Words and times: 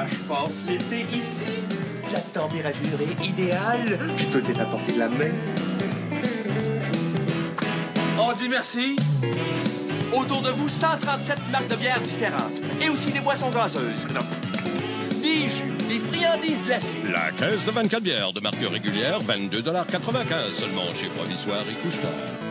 Moi, 0.00 0.08
je 0.10 0.16
passe 0.28 0.62
l'été 0.66 1.04
ici. 1.14 1.44
La 2.10 2.20
température 2.20 2.98
est 3.02 3.26
idéale, 3.26 3.98
tout 4.32 4.50
est 4.50 4.58
à 4.58 4.64
portée 4.64 4.92
de 4.92 4.98
la 4.98 5.08
main. 5.10 5.34
On 8.18 8.32
dit 8.32 8.48
merci. 8.48 8.96
Autour 10.16 10.40
de 10.40 10.48
vous, 10.52 10.70
137 10.70 11.38
marques 11.52 11.68
de 11.68 11.76
bières 11.76 12.00
différentes. 12.00 12.62
Et 12.80 12.88
aussi 12.88 13.12
des 13.12 13.20
boissons 13.20 13.50
gazeuses. 13.50 14.06
Des 15.22 15.48
jus, 15.48 15.76
des 15.90 15.98
friandises 16.10 16.64
glacées. 16.64 16.96
La 17.12 17.30
caisse 17.32 17.66
de 17.66 17.70
24 17.70 18.02
bières 18.02 18.32
de 18.32 18.40
marque 18.40 18.56
régulière, 18.56 19.20
22,95 19.20 20.52
seulement 20.54 20.94
chez 20.94 21.08
Provisoire 21.08 21.64
et 21.70 21.74
Couche-Tard. 21.82 22.49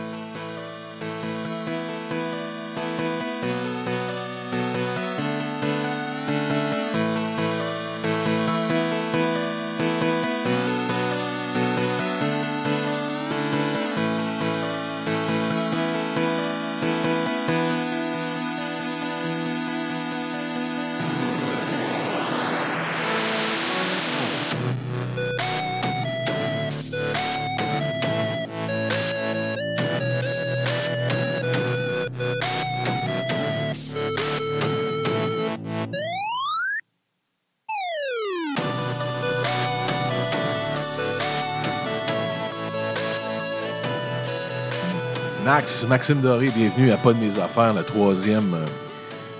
Max, 45.52 45.84
Maxime 45.84 46.20
Doré, 46.20 46.48
bienvenue 46.54 46.92
à 46.92 46.96
Pas 46.96 47.12
de 47.12 47.18
mes 47.18 47.36
affaires, 47.40 47.74
la 47.74 47.82
troisième, 47.82 48.54
euh, 48.54 48.64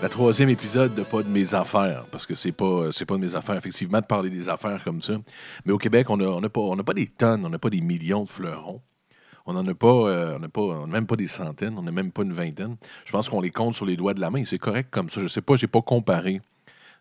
la 0.02 0.08
troisième 0.08 0.48
épisode 0.48 0.92
de 0.92 1.04
Pas 1.04 1.22
de 1.22 1.28
mes 1.28 1.54
affaires, 1.54 2.04
parce 2.10 2.26
que 2.26 2.34
c'est 2.34 2.50
pas, 2.50 2.90
c'est 2.90 3.06
pas 3.06 3.14
de 3.14 3.20
mes 3.20 3.36
affaires, 3.36 3.56
effectivement, 3.56 4.00
de 4.00 4.06
parler 4.06 4.28
des 4.28 4.48
affaires 4.48 4.82
comme 4.82 5.00
ça. 5.00 5.12
Mais 5.64 5.72
au 5.72 5.78
Québec, 5.78 6.10
on 6.10 6.16
n'a 6.16 6.26
a 6.26 6.48
pas, 6.48 6.62
a 6.76 6.82
pas 6.82 6.94
des 6.94 7.06
tonnes, 7.06 7.46
on 7.46 7.48
n'a 7.48 7.60
pas 7.60 7.70
des 7.70 7.80
millions 7.80 8.24
de 8.24 8.28
fleurons. 8.28 8.82
On 9.46 9.52
n'en 9.52 9.64
a 9.64 9.72
pas, 9.72 9.86
euh, 9.86 10.34
on 10.34 10.40
n'a 10.40 10.48
pas, 10.48 10.62
on 10.62 10.88
n'a 10.88 10.92
même 10.92 11.06
pas 11.06 11.14
des 11.14 11.28
centaines, 11.28 11.78
on 11.78 11.82
n'a 11.82 11.92
même 11.92 12.10
pas 12.10 12.22
une 12.22 12.32
vingtaine. 12.32 12.76
Je 13.04 13.12
pense 13.12 13.28
qu'on 13.28 13.40
les 13.40 13.52
compte 13.52 13.76
sur 13.76 13.86
les 13.86 13.96
doigts 13.96 14.12
de 14.12 14.20
la 14.20 14.30
main. 14.30 14.42
C'est 14.44 14.58
correct 14.58 14.88
comme 14.90 15.10
ça. 15.10 15.20
Je 15.20 15.28
sais 15.28 15.42
pas, 15.42 15.54
j'ai 15.54 15.68
pas 15.68 15.80
comparé 15.80 16.40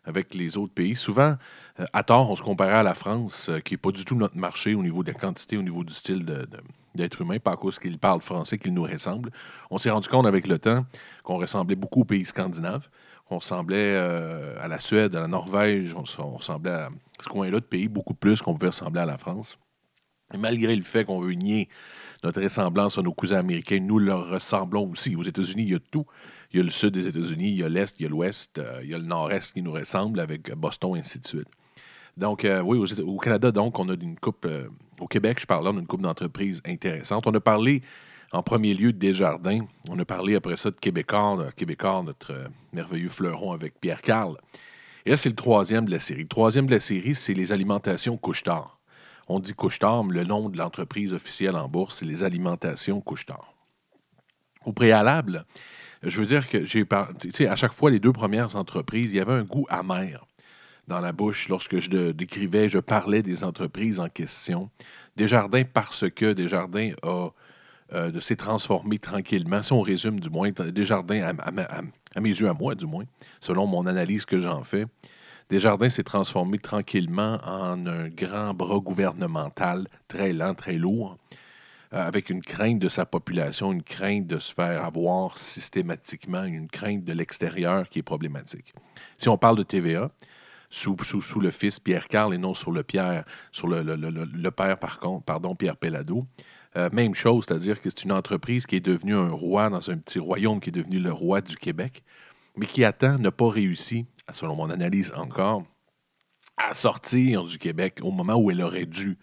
avec 0.04 0.34
les 0.34 0.56
autres 0.56 0.72
pays. 0.72 0.96
Souvent, 0.96 1.36
euh, 1.78 1.86
à 1.92 2.02
tort, 2.02 2.30
on 2.30 2.36
se 2.36 2.42
comparait 2.42 2.74
à 2.74 2.82
la 2.82 2.94
France, 2.94 3.48
euh, 3.48 3.60
qui 3.60 3.74
n'est 3.74 3.78
pas 3.78 3.92
du 3.92 4.04
tout 4.04 4.14
notre 4.14 4.36
marché 4.36 4.74
au 4.74 4.82
niveau 4.82 5.02
de 5.02 5.08
la 5.08 5.18
quantité, 5.18 5.56
au 5.56 5.62
niveau 5.62 5.84
du 5.84 5.92
style 5.92 6.24
d'être 6.94 7.20
humain, 7.20 7.38
pas 7.38 7.52
à 7.52 7.56
cause 7.56 7.78
qu'ils 7.78 7.98
parlent 7.98 8.20
français, 8.20 8.58
qu'ils 8.58 8.74
nous 8.74 8.82
ressemblent. 8.82 9.30
On 9.70 9.78
s'est 9.78 9.90
rendu 9.90 10.08
compte 10.08 10.26
avec 10.26 10.46
le 10.46 10.58
temps 10.58 10.84
qu'on 11.22 11.38
ressemblait 11.38 11.76
beaucoup 11.76 12.00
aux 12.00 12.04
pays 12.04 12.24
scandinaves, 12.24 12.88
qu'on 13.28 13.38
ressemblait 13.38 13.94
euh, 13.94 14.56
à 14.60 14.68
la 14.68 14.78
Suède, 14.78 15.14
à 15.14 15.20
la 15.20 15.28
Norvège, 15.28 15.94
on, 15.94 16.04
on 16.22 16.36
ressemblait 16.36 16.72
à 16.72 16.88
ce 17.20 17.28
coin-là 17.28 17.60
de 17.60 17.64
pays 17.64 17.88
beaucoup 17.88 18.14
plus 18.14 18.42
qu'on 18.42 18.54
pouvait 18.54 18.70
ressembler 18.70 19.00
à 19.00 19.06
la 19.06 19.18
France. 19.18 19.58
Malgré 20.38 20.76
le 20.76 20.82
fait 20.82 21.04
qu'on 21.04 21.20
veut 21.20 21.32
nier 21.32 21.68
notre 22.22 22.42
ressemblance 22.42 22.98
à 22.98 23.02
nos 23.02 23.12
cousins 23.12 23.38
américains, 23.38 23.80
nous 23.80 23.98
leur 23.98 24.28
ressemblons 24.28 24.90
aussi. 24.90 25.16
Aux 25.16 25.22
États-Unis, 25.22 25.62
il 25.62 25.70
y 25.70 25.74
a 25.74 25.80
tout. 25.90 26.06
Il 26.52 26.58
y 26.58 26.60
a 26.60 26.64
le 26.64 26.70
sud 26.70 26.94
des 26.94 27.06
États-Unis, 27.06 27.50
il 27.50 27.58
y 27.58 27.62
a 27.62 27.68
l'est, 27.68 27.94
il 27.98 28.02
y 28.02 28.06
a 28.06 28.08
l'ouest, 28.08 28.58
euh, 28.58 28.80
il 28.82 28.90
y 28.90 28.94
a 28.94 28.98
le 28.98 29.04
nord-est 29.04 29.52
qui 29.52 29.62
nous 29.62 29.72
ressemble 29.72 30.20
avec 30.20 30.52
Boston, 30.54 30.96
et 30.96 31.00
ainsi 31.00 31.18
de 31.18 31.26
suite. 31.26 31.48
Donc, 32.16 32.44
euh, 32.44 32.60
oui, 32.60 32.78
au 32.78 33.18
Canada, 33.18 33.50
donc, 33.52 33.78
on 33.78 33.88
a 33.88 33.94
une 33.94 34.18
coupe, 34.18 34.44
euh, 34.44 34.68
au 35.00 35.06
Québec, 35.06 35.38
je 35.40 35.46
parle 35.46 35.66
on 35.68 35.76
a 35.76 35.80
une 35.80 35.86
coupe 35.86 36.02
d'entreprises 36.02 36.60
intéressantes. 36.66 37.26
On 37.26 37.34
a 37.34 37.40
parlé 37.40 37.82
en 38.32 38.42
premier 38.42 38.74
lieu 38.74 38.92
de 38.92 38.98
Desjardins. 38.98 39.60
On 39.88 39.98
a 39.98 40.04
parlé 40.04 40.34
après 40.34 40.56
ça 40.56 40.70
de 40.70 40.76
Québécois, 40.76 41.36
de 41.38 42.06
notre 42.06 42.50
merveilleux 42.72 43.08
fleuron 43.08 43.52
avec 43.52 43.80
Pierre 43.80 44.02
Carl. 44.02 44.36
Et 45.06 45.10
là, 45.10 45.16
c'est 45.16 45.30
le 45.30 45.34
troisième 45.34 45.86
de 45.86 45.92
la 45.92 46.00
série. 46.00 46.22
Le 46.22 46.28
troisième 46.28 46.66
de 46.66 46.72
la 46.72 46.80
série, 46.80 47.14
c'est 47.14 47.32
les 47.32 47.52
alimentations 47.52 48.16
couche-tard. 48.16 48.79
On 49.32 49.38
dit 49.38 49.52
couche-tard, 49.54 50.02
mais 50.02 50.14
le 50.14 50.24
nom 50.24 50.48
de 50.48 50.58
l'entreprise 50.58 51.12
officielle 51.12 51.54
en 51.54 51.68
bourse, 51.68 51.98
c'est 52.00 52.04
les 52.04 52.24
alimentations 52.24 53.00
couche-tard. 53.00 53.54
Au 54.64 54.72
préalable, 54.72 55.44
je 56.02 56.18
veux 56.20 56.26
dire 56.26 56.48
que 56.48 56.64
j'ai 56.66 56.84
à 57.46 57.54
chaque 57.54 57.72
fois, 57.72 57.92
les 57.92 58.00
deux 58.00 58.12
premières 58.12 58.56
entreprises, 58.56 59.12
il 59.12 59.14
y 59.14 59.20
avait 59.20 59.34
un 59.34 59.44
goût 59.44 59.66
amer 59.68 60.26
dans 60.88 60.98
la 60.98 61.12
bouche 61.12 61.48
lorsque 61.48 61.78
je 61.78 62.10
décrivais, 62.10 62.68
je 62.68 62.80
parlais 62.80 63.22
des 63.22 63.44
entreprises 63.44 64.00
en 64.00 64.08
question. 64.08 64.68
Desjardins, 65.14 65.62
parce 65.62 66.10
que 66.10 66.32
Desjardins 66.32 66.94
a 67.04 67.28
euh, 67.92 68.10
de 68.10 68.18
s'est 68.18 68.34
transformé 68.34 68.98
tranquillement. 68.98 69.62
Si 69.62 69.72
on 69.72 69.80
résume 69.80 70.18
du 70.18 70.28
moins, 70.28 70.50
Desjardins, 70.50 71.22
à, 71.38 71.50
à- 71.50 71.82
à 72.16 72.20
mes 72.20 72.30
yeux, 72.30 72.48
à 72.48 72.54
moi 72.54 72.74
du 72.74 72.86
moins, 72.86 73.04
selon 73.40 73.68
mon 73.68 73.86
analyse 73.86 74.24
que 74.24 74.40
j'en 74.40 74.64
fais, 74.64 74.86
Desjardins 75.50 75.90
s'est 75.90 76.04
transformé 76.04 76.58
tranquillement 76.58 77.40
en 77.44 77.84
un 77.86 78.08
grand 78.08 78.54
bras 78.54 78.78
gouvernemental, 78.78 79.88
très 80.06 80.32
lent, 80.32 80.54
très 80.54 80.74
lourd, 80.74 81.18
euh, 81.92 82.06
avec 82.06 82.30
une 82.30 82.40
crainte 82.40 82.78
de 82.78 82.88
sa 82.88 83.04
population, 83.04 83.72
une 83.72 83.82
crainte 83.82 84.28
de 84.28 84.38
se 84.38 84.54
faire 84.54 84.84
avoir 84.84 85.40
systématiquement, 85.40 86.44
une 86.44 86.68
crainte 86.68 87.04
de 87.04 87.12
l'extérieur 87.12 87.88
qui 87.88 87.98
est 87.98 88.04
problématique. 88.04 88.72
Si 89.18 89.28
on 89.28 89.36
parle 89.36 89.56
de 89.56 89.64
TVA, 89.64 90.12
sous, 90.70 90.96
le 91.40 91.50
fils 91.50 91.80
Pierre 91.80 92.06
Carl 92.06 92.32
et 92.32 92.38
non 92.38 92.54
sur 92.54 92.70
le 92.70 92.84
père, 92.84 93.24
Pierre 95.58 95.76
Pellado. 95.76 96.26
Euh, 96.76 96.88
même 96.92 97.16
chose, 97.16 97.46
c'est-à-dire 97.48 97.80
que 97.80 97.90
c'est 97.90 98.04
une 98.04 98.12
entreprise 98.12 98.66
qui 98.66 98.76
est 98.76 98.80
devenue 98.80 99.16
un 99.16 99.30
roi 99.30 99.68
dans 99.68 99.90
un 99.90 99.98
petit 99.98 100.20
royaume 100.20 100.60
qui 100.60 100.68
est 100.68 100.72
devenu 100.72 101.00
le 101.00 101.10
roi 101.10 101.40
du 101.40 101.56
Québec, 101.56 102.04
mais 102.60 102.66
qui 102.66 102.84
attend 102.84 103.18
n'a 103.18 103.30
pas 103.30 103.48
réussi, 103.48 104.04
selon 104.30 104.54
mon 104.54 104.68
analyse 104.68 105.12
encore, 105.16 105.64
à 106.58 106.74
sortir 106.74 107.44
du 107.44 107.56
Québec 107.56 108.00
au 108.02 108.10
moment 108.10 108.34
où 108.34 108.50
elle 108.50 108.60
aurait 108.60 108.84
dû 108.84 109.16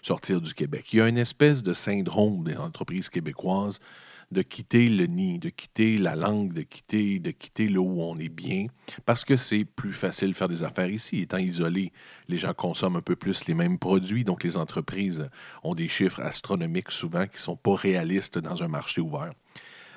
sortir 0.00 0.40
du 0.40 0.54
Québec. 0.54 0.92
Il 0.92 0.98
y 0.98 1.00
a 1.02 1.08
une 1.08 1.18
espèce 1.18 1.64
de 1.64 1.74
syndrome 1.74 2.44
des 2.44 2.56
entreprises 2.56 3.08
québécoises 3.08 3.80
de 4.30 4.42
quitter 4.42 4.88
le 4.88 5.06
nid, 5.06 5.40
de 5.40 5.48
quitter 5.48 5.98
la 5.98 6.14
langue, 6.14 6.52
de 6.52 6.62
quitter, 6.62 7.18
de 7.18 7.32
quitter 7.32 7.68
là 7.68 7.80
où 7.80 8.00
on 8.00 8.16
est 8.16 8.28
bien, 8.28 8.66
parce 9.04 9.24
que 9.24 9.36
c'est 9.36 9.64
plus 9.64 9.92
facile 9.92 10.28
de 10.28 10.36
faire 10.36 10.48
des 10.48 10.62
affaires 10.62 10.88
ici. 10.88 11.20
Étant 11.20 11.38
isolé, 11.38 11.92
les 12.28 12.38
gens 12.38 12.54
consomment 12.54 12.96
un 12.96 13.02
peu 13.02 13.16
plus 13.16 13.46
les 13.46 13.54
mêmes 13.54 13.78
produits, 13.78 14.22
donc 14.22 14.44
les 14.44 14.56
entreprises 14.56 15.28
ont 15.64 15.74
des 15.74 15.88
chiffres 15.88 16.20
astronomiques 16.20 16.92
souvent 16.92 17.26
qui 17.26 17.36
ne 17.36 17.40
sont 17.40 17.56
pas 17.56 17.74
réalistes 17.74 18.38
dans 18.38 18.62
un 18.62 18.68
marché 18.68 19.00
ouvert. 19.00 19.32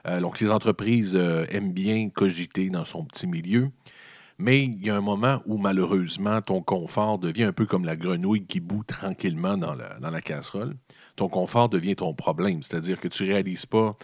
Euh, 0.08 0.20
donc 0.22 0.40
les 0.40 0.50
entreprises 0.50 1.16
euh, 1.16 1.46
aiment 1.50 1.74
bien 1.74 2.10
cogiter 2.10 2.70
dans 2.70 2.86
son 2.86 3.04
petit 3.04 3.28
milieu, 3.28 3.70
mais 4.38 4.64
il 4.64 4.86
y 4.86 4.90
a 4.90 4.96
un 4.96 5.02
moment 5.02 5.42
où 5.46 5.58
malheureusement 5.58 6.42
ton 6.42 6.62
confort 6.62 7.18
devient 7.18 7.44
un 7.44 7.54
peu 7.54 7.66
comme 7.66 7.86
la 7.86 7.96
grenouille 7.96 8.46
qui 8.46 8.60
bout 8.60 8.84
tranquillement 8.84 9.58
dans 9.58 9.76
la, 9.76 10.00
dans 10.00 10.12
la 10.12 10.22
casserole. 10.22 10.76
Ton 11.16 11.28
confort 11.28 11.70
devient 11.70 11.96
ton 11.96 12.14
problème, 12.14 12.64
c'est-à-dire 12.64 13.00
que 13.00 13.08
tu 13.08 13.24
ne 13.24 13.30
réalises 13.30 13.66
pas 13.66 13.98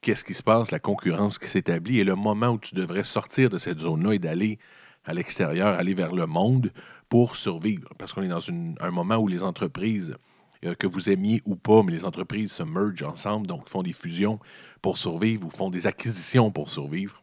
qu'est-ce 0.00 0.24
qui 0.24 0.34
se 0.34 0.42
passe, 0.42 0.70
la 0.70 0.80
concurrence 0.80 1.38
qui 1.38 1.48
s'établit, 1.48 2.00
et 2.00 2.04
le 2.04 2.16
moment 2.16 2.50
où 2.50 2.58
tu 2.58 2.74
devrais 2.74 3.04
sortir 3.04 3.48
de 3.50 3.58
cette 3.58 3.80
zone-là 3.80 4.14
et 4.14 4.18
d'aller 4.18 4.58
à 5.04 5.14
l'extérieur, 5.14 5.78
aller 5.78 5.94
vers 5.94 6.12
le 6.12 6.26
monde 6.26 6.72
pour 7.08 7.36
survivre. 7.36 7.88
Parce 7.98 8.12
qu'on 8.12 8.22
est 8.22 8.28
dans 8.28 8.44
un 8.80 8.90
moment 8.90 9.16
où 9.16 9.28
les 9.28 9.42
entreprises, 9.42 10.16
euh, 10.64 10.74
que 10.74 10.86
vous 10.86 11.10
aimiez 11.10 11.42
ou 11.44 11.56
pas, 11.56 11.82
mais 11.82 11.92
les 11.92 12.04
entreprises 12.04 12.52
se 12.52 12.62
mergent 12.62 13.02
ensemble, 13.02 13.46
donc 13.46 13.68
font 13.68 13.82
des 13.82 13.92
fusions 13.92 14.38
pour 14.82 14.98
survivre 14.98 15.46
ou 15.46 15.50
font 15.50 15.70
des 15.70 15.86
acquisitions 15.86 16.50
pour 16.50 16.70
survivre. 16.70 17.22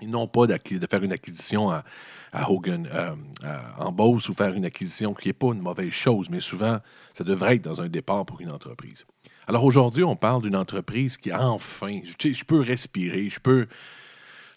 Ils 0.00 0.10
n'ont 0.10 0.26
pas 0.26 0.46
de 0.46 0.56
faire 0.90 1.02
une 1.02 1.12
acquisition 1.12 1.70
à, 1.70 1.84
à 2.32 2.50
Hogan, 2.50 2.88
euh, 2.90 3.14
en 3.78 3.92
Beauce 3.92 4.28
ou 4.30 4.34
faire 4.34 4.54
une 4.54 4.64
acquisition 4.64 5.12
qui 5.12 5.28
n'est 5.28 5.34
pas 5.34 5.48
une 5.48 5.60
mauvaise 5.60 5.92
chose, 5.92 6.30
mais 6.30 6.40
souvent, 6.40 6.78
ça 7.12 7.22
devrait 7.22 7.56
être 7.56 7.62
dans 7.62 7.82
un 7.82 7.88
départ 7.88 8.24
pour 8.24 8.40
une 8.40 8.50
entreprise. 8.50 9.04
Alors 9.46 9.64
aujourd'hui, 9.64 10.02
on 10.02 10.16
parle 10.16 10.42
d'une 10.42 10.56
entreprise 10.56 11.18
qui, 11.18 11.32
enfin, 11.32 12.00
je, 12.04 12.32
je 12.32 12.44
peux 12.44 12.60
respirer, 12.60 13.28
je 13.28 13.40
peux. 13.40 13.66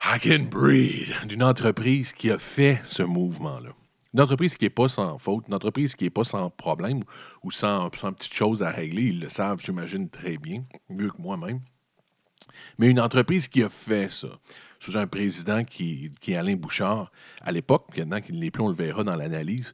I 0.05 0.19
can 0.19 0.47
breathe. 0.49 1.27
D'une 1.27 1.43
entreprise 1.43 2.13
qui 2.13 2.29
a 2.29 2.37
fait 2.37 2.79
ce 2.85 3.03
mouvement-là. 3.03 3.69
Une 4.13 4.21
entreprise 4.21 4.55
qui 4.55 4.65
n'est 4.65 4.69
pas 4.69 4.87
sans 4.87 5.17
faute, 5.17 5.47
une 5.47 5.53
entreprise 5.55 5.95
qui 5.95 6.03
n'est 6.03 6.09
pas 6.09 6.23
sans 6.23 6.49
problème 6.51 7.03
ou 7.41 7.51
sans, 7.51 7.89
sans 7.95 8.13
petites 8.13 8.33
choses 8.33 8.61
à 8.61 8.69
régler. 8.69 9.03
Ils 9.03 9.19
le 9.21 9.29
savent, 9.29 9.61
j'imagine, 9.61 10.09
très 10.09 10.37
bien, 10.37 10.63
mieux 10.89 11.09
que 11.09 11.21
moi-même. 11.21 11.61
Mais 12.77 12.89
une 12.89 12.99
entreprise 12.99 13.47
qui 13.47 13.63
a 13.63 13.69
fait 13.69 14.11
ça, 14.11 14.27
sous 14.79 14.97
un 14.97 15.07
président 15.07 15.63
qui, 15.63 16.11
qui 16.19 16.33
est 16.33 16.35
Alain 16.35 16.55
Bouchard, 16.55 17.11
à 17.41 17.51
l'époque, 17.51 17.89
maintenant 17.97 18.21
qu'il 18.21 18.35
ne 18.35 18.41
l'est 18.41 18.51
plus, 18.51 18.63
on 18.63 18.67
le 18.67 18.75
verra 18.75 19.03
dans 19.03 19.15
l'analyse, 19.15 19.73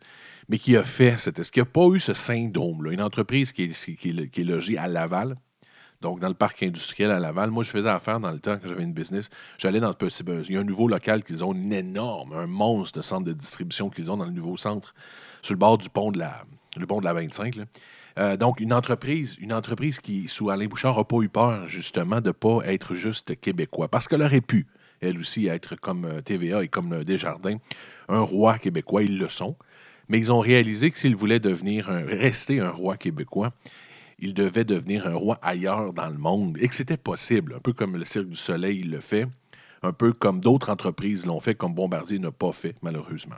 mais 0.50 0.58
qui 0.58 0.76
a 0.78 0.84
fait 0.84 1.18
cette. 1.18 1.40
Est-ce 1.40 1.52
qu'il 1.52 1.62
n'y 1.64 1.68
a 1.68 1.72
pas 1.72 1.88
eu 1.88 2.00
ce 2.00 2.14
syndrome-là? 2.14 2.92
Une 2.92 3.02
entreprise 3.02 3.52
qui 3.52 3.64
est, 3.64 3.96
qui 3.96 4.10
est- 4.10 4.44
logée 4.44 4.78
à 4.78 4.88
Laval, 4.88 5.36
donc 6.02 6.20
dans 6.20 6.28
le 6.30 6.34
parc 6.34 6.64
industriel 6.64 7.12
à 7.12 7.20
Laval. 7.20 7.52
Moi, 7.52 7.64
je 7.64 7.72
faisais 7.72 7.90
affaire 7.90 8.20
dans 8.20 8.32
le 8.32 8.40
temps 8.40 8.58
que 8.58 8.68
j'avais 8.68 8.84
une 8.84 8.94
business. 8.94 9.30
J'allais 9.58 9.80
dans 9.80 9.92
ce 9.92 10.24
Il 10.48 10.54
y 10.54 10.58
a 10.58 10.62
un 10.62 10.64
nouveau 10.64 10.88
local 10.88 11.24
qu'ils 11.24 11.44
ont, 11.44 11.54
un 11.54 11.72
énorme, 11.72 12.34
un 12.34 12.48
monstre 12.48 13.00
de 13.00 13.04
centre 13.04 13.26
de 13.26 13.34
distribution 13.34 13.90
qu'ils 13.90 14.10
ont 14.10 14.18
dans 14.18 14.26
le 14.26 14.32
nouveau 14.32 14.58
centre, 14.58 14.94
sur 15.42 15.54
le 15.54 15.60
bord 15.60 15.78
du 15.78 15.90
pont 15.90 16.12
de 16.12 16.20
la, 16.20 16.46
pont 16.88 17.00
de 17.00 17.06
la 17.06 17.14
25. 17.14 17.56
là. 17.56 17.66
Euh, 18.18 18.38
donc, 18.38 18.60
une 18.60 18.74
entreprise, 18.74 19.38
une 19.40 19.54
entreprise 19.54 20.00
qui, 20.00 20.28
sous 20.28 20.50
Alain 20.50 20.68
Bouchard, 20.68 20.98
n'a 20.98 21.04
pas 21.04 21.18
eu 21.18 21.30
peur, 21.30 21.68
justement, 21.68 22.22
de 22.22 22.30
ne 22.30 22.32
pas 22.32 22.62
être 22.66 22.96
juste 22.96 23.40
québécois. 23.40 23.88
Parce 23.88 24.08
qu'elle 24.08 24.22
aurait 24.22 24.42
pu, 24.42 24.68
elle 25.02 25.20
aussi, 25.20 25.48
être 25.48 25.76
comme 25.76 26.06
euh, 26.06 26.22
TVA 26.22 26.64
et 26.64 26.68
comme 26.68 26.94
euh, 26.94 27.04
Desjardins, 27.04 27.58
un 28.08 28.22
roi 28.22 28.58
québécois. 28.58 29.04
Ils 29.04 29.18
le 29.18 29.30
sont. 29.30 29.56
Mais 30.08 30.18
ils 30.18 30.32
ont 30.32 30.40
réalisé 30.40 30.90
que 30.90 30.98
s'ils 30.98 31.16
voulaient 31.16 31.40
devenir 31.40 31.86
rester 31.86 32.60
un 32.60 32.72
roi 32.72 32.98
québécois, 32.98 33.54
il 34.18 34.34
devait 34.34 34.64
devenir 34.64 35.06
un 35.06 35.14
roi 35.14 35.38
ailleurs 35.44 35.94
dans 35.94 36.10
le 36.10 36.18
monde 36.18 36.58
et 36.60 36.68
que 36.68 36.74
c'était 36.74 36.98
possible, 36.98 37.54
un 37.56 37.60
peu 37.60 37.74
comme 37.74 37.96
le 37.96 38.06
Cirque 38.06 38.28
du 38.28 38.36
Soleil 38.36 38.82
le 38.82 39.02
fait, 39.02 39.28
un 39.84 39.94
peu 39.94 40.12
comme 40.12 40.40
d'autres 40.40 40.72
entreprises 40.72 41.28
l'ont 41.28 41.40
fait, 41.40 41.54
comme 41.54 41.76
Bombardier 41.76 42.18
n'a 42.18 42.32
pas 42.32 42.52
fait, 42.52 42.76
malheureusement. 42.82 43.36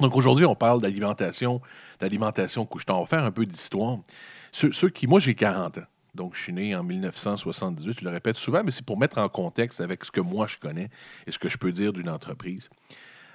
Donc 0.00 0.14
aujourd'hui, 0.16 0.44
on 0.44 0.54
parle 0.54 0.80
d'alimentation, 0.80 1.60
d'alimentation 2.00 2.64
couche-tard. 2.66 2.98
On 2.98 3.02
va 3.02 3.06
faire 3.06 3.24
un 3.24 3.30
peu 3.30 3.46
d'histoire. 3.46 3.98
Ceux, 4.52 4.88
qui, 4.88 5.06
moi 5.06 5.20
j'ai 5.20 5.34
40 5.34 5.78
ans, 5.78 5.82
donc 6.14 6.34
je 6.34 6.42
suis 6.42 6.52
né 6.52 6.74
en 6.74 6.82
1978, 6.82 8.00
je 8.00 8.04
le 8.04 8.10
répète 8.10 8.36
souvent, 8.36 8.62
mais 8.64 8.70
c'est 8.70 8.84
pour 8.84 8.98
mettre 8.98 9.18
en 9.18 9.28
contexte 9.28 9.80
avec 9.80 10.04
ce 10.04 10.10
que 10.10 10.20
moi 10.20 10.46
je 10.46 10.56
connais 10.56 10.88
et 11.26 11.32
ce 11.32 11.38
que 11.38 11.48
je 11.48 11.58
peux 11.58 11.70
dire 11.70 11.92
d'une 11.92 12.08
entreprise. 12.08 12.70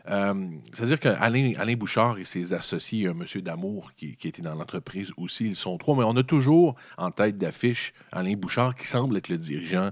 Euh, 0.09 0.33
C'est-à-dire 0.73 0.99
qu'Alain 0.99 1.53
Alain 1.57 1.75
Bouchard 1.75 2.17
et 2.17 2.25
ses 2.25 2.53
associés, 2.53 3.07
un 3.07 3.13
monsieur 3.13 3.41
d'amour 3.41 3.91
qui, 3.95 4.17
qui 4.17 4.27
était 4.27 4.41
dans 4.41 4.55
l'entreprise 4.55 5.11
aussi, 5.17 5.45
ils 5.45 5.55
sont 5.55 5.77
trois, 5.77 5.95
mais 5.95 6.03
on 6.03 6.17
a 6.17 6.23
toujours 6.23 6.75
en 6.97 7.11
tête 7.11 7.37
d'affiche 7.37 7.93
Alain 8.11 8.33
Bouchard 8.33 8.75
qui 8.75 8.87
semble 8.87 9.15
être 9.17 9.29
le 9.29 9.37
dirigeant, 9.37 9.91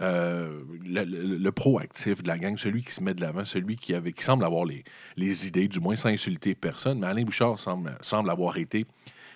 euh, 0.00 0.62
le, 0.84 1.50
proactif 1.50 2.22
de 2.22 2.28
la 2.28 2.38
gang, 2.38 2.56
celui 2.56 2.84
qui 2.84 2.92
se 2.92 3.02
met 3.02 3.14
de 3.14 3.20
l'avant, 3.20 3.44
celui 3.44 3.76
qui, 3.76 3.94
semble 4.18 4.44
avoir 4.44 4.64
les, 4.64 5.46
idées, 5.46 5.68
du 5.68 5.80
moins 5.80 5.96
sans 5.96 6.10
insulter 6.10 6.54
personne, 6.54 7.00
mais 7.00 7.06
Alain 7.06 7.24
Bouchard 7.24 7.58
semble, 7.58 8.30
avoir 8.30 8.58
été 8.58 8.86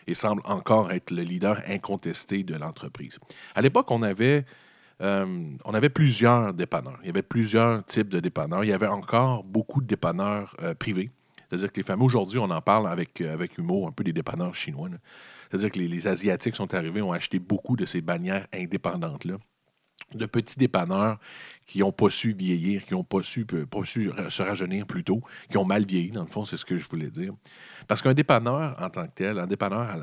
et 0.07 0.15
semble 0.15 0.43
encore 0.45 0.93
être 0.93 1.11
le 1.11 1.23
leader 1.23 1.63
incontesté 1.67 2.43
de 2.45 2.55
l'entreprise. 2.55 3.19
À 3.55 3.63
l'époque, 3.63 3.91
on 3.91 4.03
avait 4.03 4.45
euh, 5.01 5.27
on 5.65 5.75
avait 5.75 5.89
plusieurs 5.89 6.55
dépanneurs. 6.55 6.99
Il 7.03 7.07
y 7.07 7.11
avait 7.11 7.23
plusieurs 7.23 7.85
types 7.85 8.09
de 8.09 8.21
dépanneurs. 8.21 8.63
Il 8.63 8.69
y 8.69 8.73
avait 8.73 8.87
encore 8.87 9.43
beaucoup 9.43 9.81
de 9.81 9.87
dépanneurs 9.87 10.55
euh, 10.63 10.75
privés. 10.75 11.11
C'est-à-dire 11.49 11.73
que 11.73 11.77
les 11.77 11.83
fameux, 11.83 12.05
aujourd'hui, 12.05 12.39
on 12.39 12.51
en 12.51 12.61
parle 12.61 12.89
avec, 12.89 13.21
humour, 13.59 13.89
un 13.89 13.93
peu 13.93 14.05
des 14.05 14.13
dépanneurs 14.13 14.55
chinois. 14.55 14.89
C'est-à-dire 15.51 15.71
que 15.71 15.79
les 15.81 16.07
Asiatiques 16.07 16.55
sont 16.55 16.73
arrivés, 16.73 17.03
ont 17.03 17.13
acheté 17.13 17.39
beaucoup 17.41 17.77
de 17.77 17.85
ces 17.85 18.01
bannières 18.01 18.47
indépendantes-là. 18.55 19.39
De 20.15 20.27
petits 20.27 20.59
dépanneurs 20.59 21.19
qui 21.67 21.79
n'ont 21.79 21.93
pas 21.93 22.11
su 22.11 22.35
vieillir, 22.35 22.85
qui 22.85 22.93
n'ont 22.93 23.05
pas 23.05 23.23
su, 23.23 23.47
se 24.29 24.43
rajeunir 24.43 24.87
plus 24.87 25.05
tôt, 25.05 25.23
qui 25.51 25.57
ont 25.57 25.65
mal 25.65 25.87
vieilli, 25.87 26.11
dans 26.11 26.21
le 26.21 26.27
fond, 26.27 26.45
c'est 26.45 26.59
ce 26.59 26.67
que 26.67 26.77
je 26.77 26.87
voulais 26.87 27.11
dire. 27.11 27.33
Parce 27.89 28.03
qu'un 28.03 28.13
dépanneur 28.13 28.77
en 28.79 28.91
tant 28.91 29.07
que 29.07 29.13
tel, 29.15 29.39
un 29.39 29.47
dépanneur 29.47 29.97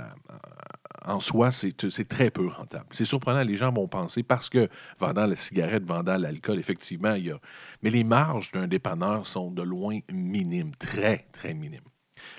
en 1.05 1.19
soi, 1.19 1.51
c'est 1.51 1.89
c'est 1.89 2.07
très 2.07 2.31
peu 2.31 2.47
rentable. 2.47 2.87
C'est 2.91 3.05
surprenant, 3.05 3.43
les 3.43 3.55
gens 3.55 3.71
vont 3.71 3.87
penser, 3.87 4.23
parce 4.23 4.49
que 4.49 4.67
vendant 4.97 5.27
la 5.27 5.35
cigarette, 5.35 5.83
vendant 5.83 6.17
l'alcool, 6.17 6.57
effectivement, 6.57 7.13
il 7.13 7.27
y 7.27 7.31
a. 7.31 7.39
Mais 7.83 7.91
les 7.91 8.03
marges 8.03 8.51
d'un 8.51 8.67
dépanneur 8.67 9.27
sont 9.27 9.51
de 9.51 9.61
loin 9.61 9.99
minimes, 10.11 10.73
très, 10.75 11.27
très 11.33 11.53
minimes. 11.53 11.81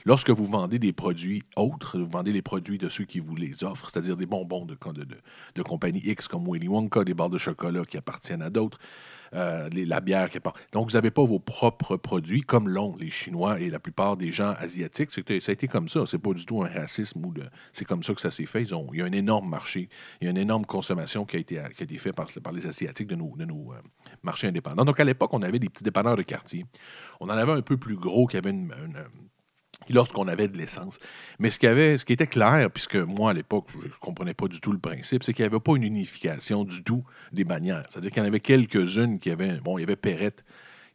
Lorsque 0.05 0.31
vous 0.31 0.45
vendez 0.45 0.79
des 0.79 0.93
produits 0.93 1.43
autres, 1.57 1.99
vous 1.99 2.11
vendez 2.11 2.33
les 2.33 2.43
produits 2.43 2.79
de 2.79 2.89
ceux 2.89 3.05
qui 3.05 3.21
vous 3.21 3.37
les 3.37 3.65
offrent, 3.65 3.91
c'est-à-dire 3.91 4.17
des 4.17 4.27
bonbons 4.27 4.65
de, 4.65 4.77
de, 4.93 5.07
de, 5.55 5.63
compagnie 5.63 6.01
X 6.05 6.29
comme 6.29 6.47
Willy 6.51 6.69
Wonka, 6.69 7.05
des 7.05 7.15
barres 7.15 7.31
de 7.31 7.39
chocolat 7.39 7.85
qui 7.85 7.97
appartiennent 7.97 8.43
à 8.43 8.51
d'autres, 8.51 8.79
euh, 9.35 9.69
la 9.73 10.01
bière 10.01 10.29
qui 10.29 10.39
appartient. 10.39 10.65
Donc, 10.73 10.89
vous 10.89 10.95
n'avez 10.95 11.11
pas 11.11 11.23
vos 11.23 11.39
propres 11.39 11.97
produits 11.97 12.43
comme 12.43 12.69
l'ont 12.69 12.97
les 12.97 13.11
Chinois 13.11 13.61
et 13.61 13.71
la 13.71 13.79
plupart 13.79 14.17
des 14.17 14.33
gens 14.33 14.55
asiatiques. 14.59 15.13
Ça 15.13 15.21
a 15.29 15.53
été 15.53 15.69
comme 15.69 15.89
ça. 15.89 16.05
C'est 16.07 16.19
pas 16.19 16.33
du 16.33 16.45
tout 16.45 16.63
un 16.63 16.69
racisme 16.69 17.25
ou. 17.25 17.33
C'est 17.73 17.85
comme 17.85 18.03
ça 18.03 18.13
que 18.15 18.21
ça 18.21 18.31
s'est 18.31 18.47
fait. 18.47 18.63
Ils 18.63 18.75
ont, 18.75 18.89
il 18.93 18.99
y 18.99 19.03
a 19.03 19.05
un 19.05 19.13
énorme 19.13 19.49
marché, 19.49 19.89
il 20.21 20.25
y 20.25 20.29
a 20.29 20.31
une 20.31 20.37
énorme 20.37 20.67
consommation 20.67 21.25
qui 21.25 21.37
a 21.37 21.39
été, 21.39 21.63
qui 21.77 21.83
a 21.83 21.85
été 21.85 21.99
faite 21.99 22.17
par, 22.17 22.53
les 22.53 22.67
Asiatiques 22.67 23.07
de 23.07 23.15
nos, 23.15 23.37
de 23.37 23.45
nos 23.45 23.73
euh, 23.73 23.77
marchés 24.23 24.49
indépendants. 24.49 24.85
Donc, 24.85 24.99
à 24.99 25.05
l'époque, 25.05 25.33
on 25.33 25.43
avait 25.43 25.61
des 25.61 25.69
petits 25.69 25.85
dépanneurs 25.85 26.17
de 26.17 26.23
quartier. 26.23 26.67
On 27.21 27.27
en 27.27 27.31
avait 27.31 27.53
un 27.53 27.63
peu 27.63 27.77
plus 27.77 27.97
gros 27.97 28.27
qui 28.27 28.37
avait 28.37 28.51
une, 28.51 28.75
lorsqu'on 29.89 30.29
avait 30.29 30.49
de 30.49 30.57
l'essence. 30.57 30.99
Mais 31.39 31.51
ce 31.51 31.59
qui, 31.59 31.67
avait, 31.67 31.99
ce 31.99 32.05
qui 32.05 32.13
était 32.13 32.27
clair, 32.27 32.71
puisque 32.71 32.97
moi, 32.97 33.31
à 33.31 33.35
l'époque, 33.35 33.67
je 33.83 33.89
ne 33.89 33.93
comprenais 34.01 34.35
pas 34.35 34.49
du 34.49 34.61
tout 34.61 34.73
le 34.73 34.79
principe, 34.79 35.23
c'est 35.23 35.33
qu'il 35.33 35.45
n'y 35.45 35.49
avait 35.49 35.61
pas 35.61 35.77
une 35.77 35.85
unification 35.85 36.65
du 36.65 36.83
tout 36.83 37.05
des 37.33 37.45
bannières. 37.45 37.87
C'est-à-dire 37.89 38.11
qu'il 38.11 38.23
y 38.23 38.25
en 38.25 38.29
avait 38.29 38.41
quelques-unes 38.41 39.19
qui 39.19 39.31
avaient... 39.31 39.59
Bon, 39.61 39.79
il 39.79 39.83
y 39.83 39.85
avait 39.85 39.97
Perrette, 39.97 40.45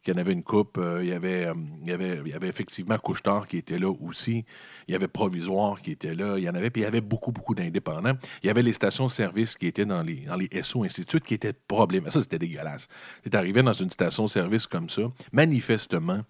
qui 0.06 0.12
en 0.12 0.18
avait 0.18 0.32
une 0.32 0.44
coupe. 0.44 0.78
euh, 0.78 1.00
il, 1.02 1.08
y 1.08 1.12
avait, 1.12 1.46
euh, 1.46 1.54
il, 1.82 1.88
y 1.88 1.92
avait, 1.92 2.20
il 2.24 2.30
y 2.30 2.32
avait 2.32 2.46
effectivement 2.46 2.96
Couchetard 2.96 3.48
qui 3.48 3.56
était 3.56 3.78
là 3.80 3.90
aussi. 3.90 4.44
Il 4.86 4.92
y 4.92 4.94
avait 4.94 5.08
Provisoire 5.08 5.82
qui 5.82 5.90
était 5.90 6.14
là. 6.14 6.38
Il 6.38 6.44
y 6.44 6.48
en 6.48 6.54
avait, 6.54 6.70
puis 6.70 6.82
il 6.82 6.84
y 6.84 6.86
avait 6.86 7.00
beaucoup, 7.00 7.32
beaucoup 7.32 7.56
d'indépendants. 7.56 8.12
Il 8.44 8.46
y 8.46 8.50
avait 8.50 8.62
les 8.62 8.72
stations-service 8.72 9.56
qui 9.56 9.66
étaient 9.66 9.84
dans 9.84 10.02
les, 10.02 10.26
dans 10.26 10.36
les 10.36 10.48
SO, 10.62 10.84
ainsi 10.84 11.04
qui 11.04 11.34
étaient 11.34 11.52
problème. 11.52 12.08
Ça, 12.08 12.20
c'était 12.20 12.38
dégueulasse. 12.38 12.86
C'est 13.24 13.34
arrivé 13.34 13.64
dans 13.64 13.72
une 13.72 13.90
station-service 13.90 14.68
comme 14.68 14.88
ça. 14.88 15.02
Manifestement, 15.32 16.20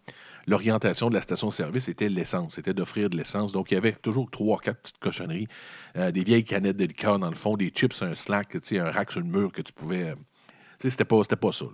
l'orientation 0.47 1.09
de 1.09 1.15
la 1.15 1.21
station-service 1.21 1.89
était 1.89 2.09
l'essence, 2.09 2.55
c'était 2.55 2.75
d'offrir 2.75 3.11
de 3.11 3.17
l'essence. 3.17 3.53
Donc, 3.53 3.71
il 3.71 3.75
y 3.75 3.77
avait 3.77 3.93
toujours 3.93 4.31
trois, 4.31 4.59
quatre 4.59 4.81
petites 4.81 4.99
cochonneries, 4.99 5.49
euh, 5.97 6.11
des 6.11 6.25
vieilles 6.25 6.45
canettes 6.45 6.77
de 6.77 6.85
liqueur 6.85 7.19
dans 7.19 7.29
le 7.29 7.35
fond, 7.35 7.57
des 7.57 7.69
chips, 7.69 8.01
un 8.03 8.15
slack, 8.15 8.57
un 8.73 8.91
rack 8.91 9.11
sur 9.13 9.21
le 9.21 9.27
mur 9.27 9.53
que 9.53 9.63
tu 9.63 9.73
pouvais. 9.73 10.11
euh, 10.11 10.15
c'était 10.79 11.05
pas, 11.05 11.23
pas 11.23 11.53
ça. 11.53 11.67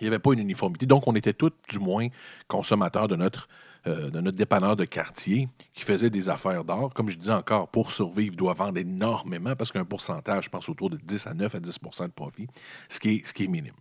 Il 0.00 0.04
n'y 0.04 0.08
avait 0.08 0.18
pas 0.18 0.32
une 0.32 0.40
uniformité. 0.40 0.86
Donc, 0.86 1.06
on 1.06 1.14
était 1.14 1.32
tous, 1.32 1.52
du 1.68 1.78
moins, 1.78 2.08
consommateurs 2.48 3.08
de 3.08 3.16
notre, 3.16 3.48
euh, 3.86 4.10
de 4.10 4.20
notre 4.20 4.36
dépanneur 4.36 4.76
de 4.76 4.84
quartier 4.84 5.48
qui 5.74 5.84
faisait 5.84 6.10
des 6.10 6.28
affaires 6.28 6.64
d'or. 6.64 6.92
Comme 6.94 7.08
je 7.08 7.16
disais 7.16 7.32
encore, 7.32 7.68
pour 7.68 7.92
survivre, 7.92 8.32
il 8.32 8.36
doit 8.36 8.54
vendre 8.54 8.78
énormément 8.78 9.54
parce 9.54 9.70
qu'un 9.70 9.84
pourcentage, 9.84 10.44
je 10.44 10.50
pense, 10.50 10.68
autour 10.68 10.90
de 10.90 10.96
10 10.96 11.26
à 11.26 11.34
9 11.34 11.54
à 11.54 11.60
10% 11.60 12.06
de 12.06 12.12
profit, 12.12 12.46
ce 12.88 12.98
qui 12.98 13.22
est 13.44 13.46
minime. 13.48 13.74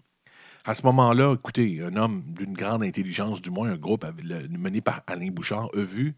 À 0.64 0.76
ce 0.76 0.84
moment-là, 0.86 1.34
écoutez, 1.34 1.82
un 1.82 1.96
homme 1.96 2.22
d'une 2.28 2.54
grande 2.54 2.84
intelligence, 2.84 3.42
du 3.42 3.50
moins 3.50 3.72
un 3.72 3.78
groupe 3.78 4.06
mené 4.52 4.80
par 4.80 5.02
Alain 5.08 5.32
Bouchard, 5.32 5.70
a 5.76 5.82
vu, 5.82 6.16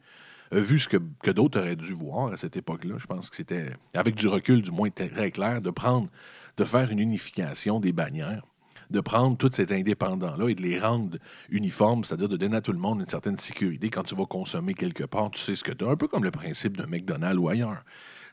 ce 0.51 0.89
que, 0.89 0.97
que 1.21 1.31
d'autres 1.31 1.61
auraient 1.61 1.77
dû 1.77 1.93
voir 1.93 2.33
à 2.33 2.37
cette 2.37 2.57
époque-là. 2.57 2.95
Je 2.97 3.05
pense 3.05 3.29
que 3.29 3.37
c'était, 3.37 3.71
avec 3.93 4.15
du 4.15 4.27
recul, 4.27 4.61
du 4.61 4.71
moins 4.71 4.89
très 4.89 5.31
clair, 5.31 5.61
de 5.61 5.69
prendre, 5.69 6.09
de 6.57 6.65
faire 6.65 6.91
une 6.91 6.99
unification 6.99 7.79
des 7.79 7.93
bannières, 7.93 8.45
de 8.89 9.00
prendre 9.00 9.38
tous 9.38 9.51
ces 9.53 9.71
indépendants-là 9.71 10.50
et 10.50 10.55
de 10.55 10.62
les 10.62 10.77
rendre 10.77 11.17
uniformes, 11.50 12.03
c'est-à-dire 12.03 12.27
de 12.27 12.35
donner 12.35 12.57
à 12.57 12.62
tout 12.62 12.73
le 12.73 12.79
monde 12.79 13.00
une 13.00 13.07
certaine 13.07 13.38
sécurité. 13.38 13.89
Quand 13.89 14.03
tu 14.03 14.13
vas 14.13 14.25
consommer 14.25 14.73
quelque 14.73 15.05
part, 15.05 15.31
tu 15.31 15.39
sais 15.39 15.55
ce 15.55 15.63
que 15.63 15.71
tu 15.71 15.85
as, 15.85 15.89
un 15.89 15.95
peu 15.95 16.09
comme 16.09 16.25
le 16.25 16.31
principe 16.31 16.75
d'un 16.75 16.88
McDonald's 16.88 17.39
ou 17.39 17.47
ailleurs. 17.47 17.85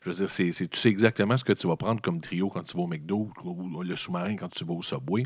Je 0.02 0.10
veux 0.10 0.14
dire, 0.14 0.28
tu 0.28 0.78
sais 0.78 0.88
exactement 0.88 1.36
ce 1.36 1.44
que 1.44 1.52
tu 1.52 1.66
vas 1.66 1.76
prendre 1.76 2.00
comme 2.00 2.20
trio 2.20 2.48
quand 2.48 2.62
tu 2.62 2.76
vas 2.76 2.84
au 2.84 2.86
McDo 2.86 3.30
ou, 3.44 3.82
le 3.82 3.96
sous-marin 3.96 4.36
quand 4.36 4.48
tu 4.48 4.64
vas 4.64 4.72
au 4.72 4.82
Subway 4.82 5.24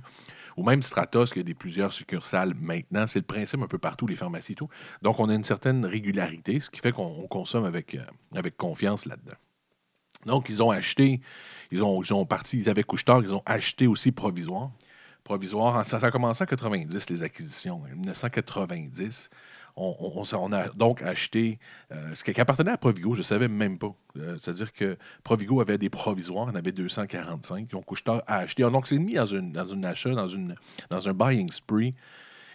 ou 0.56 0.64
même 0.64 0.82
Stratos, 0.82 1.32
qui 1.32 1.40
a 1.40 1.42
des 1.42 1.54
plusieurs 1.54 1.92
succursales 1.92 2.54
maintenant. 2.54 3.06
C'est 3.06 3.20
le 3.20 3.24
principe 3.24 3.60
un 3.62 3.66
peu 3.66 3.78
partout, 3.78 4.06
les 4.06 4.16
pharmacies 4.16 4.52
et 4.52 4.56
tout. 4.56 4.68
Donc, 5.02 5.18
on 5.20 5.28
a 5.28 5.34
une 5.34 5.44
certaine 5.44 5.84
régularité, 5.84 6.60
ce 6.60 6.70
qui 6.70 6.80
fait 6.80 6.92
qu'on 6.92 7.06
on 7.06 7.26
consomme 7.26 7.64
avec, 7.64 7.94
euh, 7.94 8.04
avec 8.34 8.56
confiance 8.56 9.06
là-dedans. 9.06 9.36
Donc, 10.26 10.48
ils 10.48 10.62
ont 10.62 10.70
acheté, 10.70 11.20
ils 11.70 11.82
ont, 11.82 12.02
ils 12.02 12.14
ont 12.14 12.24
parti, 12.24 12.56
ils 12.58 12.68
avaient 12.68 12.84
couche-tard, 12.84 13.22
ils 13.22 13.34
ont 13.34 13.42
acheté 13.46 13.86
aussi 13.86 14.12
provisoire. 14.12 14.70
Provisoire, 15.24 15.84
ça, 15.84 15.98
ça 15.98 16.06
a 16.06 16.10
commencé 16.10 16.44
en 16.44 16.46
90, 16.46 17.10
les 17.10 17.22
acquisitions. 17.22 17.82
En 17.82 17.96
1990, 17.96 19.30
on, 19.76 20.52
a 20.52 20.68
donc 20.68 21.02
acheté 21.02 21.58
euh, 21.92 22.14
ce 22.14 22.24
qui 22.24 22.40
appartenait 22.40 22.72
à 22.72 22.76
Provigo, 22.76 23.14
je 23.14 23.20
ne 23.20 23.24
savais 23.24 23.48
même 23.48 23.78
pas. 23.78 23.94
Euh, 24.16 24.36
C'est-à-dire 24.40 24.72
que 24.72 24.96
Provigo 25.24 25.60
avait 25.60 25.78
des 25.78 25.90
provisoires, 25.90 26.46
on 26.50 26.54
avait 26.54 26.72
245, 26.72 27.68
ils 27.70 27.76
ont 27.76 27.82
couche-tard 27.82 28.22
à 28.26 28.38
acheter. 28.38 28.62
Donc, 28.62 28.86
c'est 28.86 28.98
mis 28.98 29.14
dans, 29.14 29.24
dans 29.24 29.72
un 29.72 29.82
achat, 29.84 30.10
dans, 30.10 30.28
une, 30.28 30.54
dans 30.90 31.08
un 31.08 31.12
buying 31.12 31.50
spree 31.50 31.94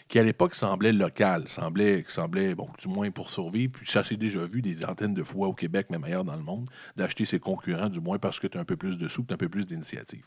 qui 0.07 0.17
à 0.17 0.23
l'époque 0.23 0.55
semblait 0.55 0.91
local, 0.91 1.47
semblait, 1.47 2.03
semblait 2.07 2.55
bon, 2.55 2.67
du 2.79 2.87
moins 2.87 3.11
pour 3.11 3.29
survivre. 3.29 3.73
Puis 3.73 3.89
ça 3.89 4.03
s'est 4.03 4.17
déjà 4.17 4.43
vu 4.45 4.61
des 4.61 4.83
antennes 4.83 5.13
de 5.13 5.23
fois 5.23 5.47
au 5.47 5.53
Québec, 5.53 5.89
même 5.91 6.03
ailleurs 6.03 6.25
dans 6.25 6.35
le 6.35 6.41
monde, 6.41 6.69
d'acheter 6.95 7.25
ses 7.25 7.39
concurrents, 7.39 7.89
du 7.89 8.01
moins 8.01 8.17
parce 8.17 8.39
que 8.39 8.47
tu 8.47 8.57
as 8.57 8.61
un 8.61 8.65
peu 8.65 8.75
plus 8.75 8.97
de 8.97 9.07
sous, 9.07 9.23
tu 9.23 9.31
as 9.31 9.35
un 9.35 9.37
peu 9.37 9.49
plus 9.49 9.65
d'initiative. 9.65 10.25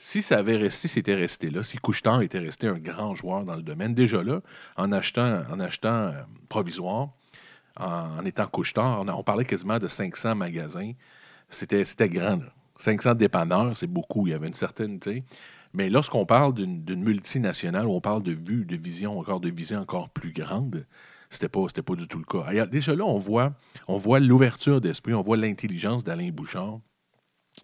Si 0.00 0.22
ça 0.22 0.38
avait 0.38 0.56
resté, 0.56 0.86
c'était 0.88 1.14
resté 1.14 1.50
là, 1.50 1.62
si 1.62 1.76
Couchetard 1.76 2.22
était 2.22 2.38
resté 2.38 2.68
un 2.68 2.78
grand 2.78 3.14
joueur 3.14 3.44
dans 3.44 3.56
le 3.56 3.62
domaine, 3.62 3.94
déjà 3.94 4.22
là, 4.22 4.40
en 4.76 4.92
achetant, 4.92 5.42
en 5.50 5.58
achetant 5.58 5.88
euh, 5.88 6.22
provisoire, 6.48 7.08
en, 7.76 8.24
étant 8.24 8.46
Couchetard, 8.46 9.04
on, 9.06 9.22
parlait 9.22 9.44
quasiment 9.44 9.78
de 9.78 9.88
500 9.88 10.34
magasins. 10.34 10.92
C'était 11.50 12.08
grand. 12.08 12.36
là. 12.36 12.52
500 12.80 13.14
dépanneurs, 13.14 13.76
c'est 13.76 13.86
beaucoup. 13.86 14.26
Il 14.26 14.30
y 14.30 14.34
avait 14.34 14.48
une 14.48 14.54
certaine, 14.54 15.00
tu. 15.00 15.22
Mais 15.74 15.90
lorsqu'on 15.90 16.24
parle 16.24 16.54
d'une 16.54 17.02
multinationale, 17.02 17.86
on 17.86 18.00
parle 18.00 18.22
de 18.22 18.32
vue, 18.32 18.64
de 18.64 18.76
vision, 18.76 19.18
encore 19.18 19.40
de 19.40 19.50
vision 19.50 19.80
encore 19.80 20.08
plus 20.08 20.32
grande, 20.32 20.86
c'était 21.30 21.48
pas, 21.48 21.66
pas 21.66 21.94
du 21.94 22.08
tout 22.08 22.18
le 22.18 22.24
cas. 22.24 22.66
Déjà 22.66 22.94
là, 22.94 23.04
on 23.04 23.18
voit, 23.18 23.52
on 23.86 23.98
voit 23.98 24.18
l'ouverture 24.18 24.80
d'esprit, 24.80 25.12
on 25.12 25.20
voit 25.20 25.36
l'intelligence 25.36 26.04
d'Alain 26.04 26.30
Bouchard 26.30 26.80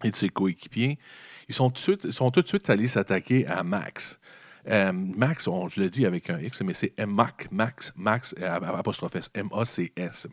et 0.03 0.11
de 0.11 0.15
ses 0.15 0.29
coéquipiers. 0.29 0.99
Ils 1.47 1.55
sont 1.55 1.69
tout 1.69 1.75
de 1.75 1.79
suite, 1.79 2.11
suite 2.47 2.69
allés 2.69 2.87
s'attaquer 2.87 3.45
à 3.47 3.63
Max. 3.63 4.19
Euh, 4.67 4.91
Max, 4.91 5.45
je 5.45 5.79
le 5.79 5.89
dis 5.89 6.05
avec 6.05 6.29
un 6.29 6.39
X, 6.39 6.61
mais 6.61 6.73
c'est 6.73 6.93
MAC, 7.05 7.47
Max, 7.51 7.93
Max, 7.95 8.33
euh, 8.39 8.59
apostrophe 8.61 9.15
M-A-C-S. 9.33 10.27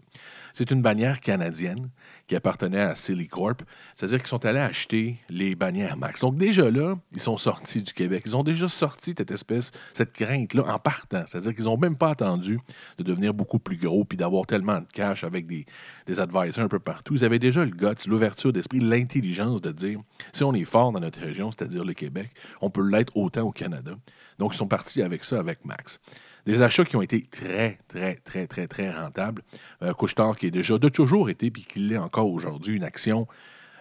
C'est 0.55 0.71
une 0.71 0.83
bannière 0.83 1.21
canadienne 1.21 1.89
qui 2.27 2.37
appartenait 2.37 2.81
à 2.81 2.95
Silly 2.95 3.27
Corp. 3.27 3.63
C'est-à-dire 3.95 4.19
qu'ils 4.19 4.29
sont 4.29 4.45
allés 4.45 4.59
acheter 4.59 5.17
les 5.31 5.55
bannières 5.55 5.97
Max. 5.97 6.21
Donc 6.21 6.37
déjà 6.37 6.71
là, 6.71 6.97
ils 7.15 7.21
sont 7.21 7.39
sortis 7.39 7.83
du 7.83 7.93
Québec. 7.93 8.23
Ils 8.27 8.37
ont 8.37 8.43
déjà 8.43 8.69
sorti 8.69 9.15
cette 9.17 9.31
espèce, 9.31 9.73
cette 9.95 10.13
crainte-là 10.13 10.65
en 10.67 10.79
partant. 10.79 11.25
C'est-à-dire 11.27 11.55
qu'ils 11.55 11.65
n'ont 11.65 11.79
même 11.79 11.97
pas 11.97 12.11
attendu 12.11 12.59
de 12.99 13.03
devenir 13.03 13.33
beaucoup 13.33 13.59
plus 13.59 13.77
gros 13.77 14.05
puis 14.05 14.19
d'avoir 14.19 14.47
tellement 14.47 14.81
de 14.81 14.87
cash 14.93 15.25
avec 15.25 15.47
des, 15.47 15.65
des 16.07 16.21
advisors 16.21 16.65
un 16.65 16.69
peu 16.69 16.79
partout. 16.79 17.15
Ils 17.15 17.25
avaient 17.25 17.39
déjà 17.39 17.65
le 17.65 17.71
guts, 17.71 18.07
l'ouverture 18.07 18.53
d'esprit, 18.53 18.81
l'intelligence 18.81 19.63
de 19.63 19.73
dire 19.73 20.01
si 20.33 20.45
on 20.45 20.53
est 20.53 20.65
fort 20.65 20.93
dans 20.93 21.01
notre 21.01 21.21
région, 21.21 21.51
c'est-à-dire 21.51 21.85
le 21.85 21.95
Québec, 21.95 22.31
on 22.61 22.69
peut 22.69 22.87
l'être 22.87 23.17
autant 23.17 23.43
au 23.43 23.53
Canada. 23.53 23.93
Donc, 24.39 24.55
ils 24.55 24.59
sont 24.59 24.69
partis 24.69 25.03
avec 25.03 25.25
ça, 25.25 25.39
avec 25.39 25.65
Max. 25.65 26.01
Des 26.47 26.61
achats 26.63 26.85
qui 26.85 26.97
ont 26.97 27.03
été 27.03 27.23
très, 27.23 27.79
très, 27.89 28.17
très, 28.17 28.47
très, 28.47 28.67
très 28.67 28.91
rentables. 28.91 29.43
Euh, 29.83 29.93
Couche-Tard 29.95 30.37
qui 30.37 30.47
est 30.47 30.51
déjà, 30.51 30.79
de 30.79 30.89
toujours 30.89 31.31
été, 31.31 31.51
puis 31.51 31.65
qui 31.65 31.79
l'est 31.79 31.99
encore 31.99 32.31
aujourd'hui, 32.31 32.77
une 32.77 32.85
action 32.85 33.29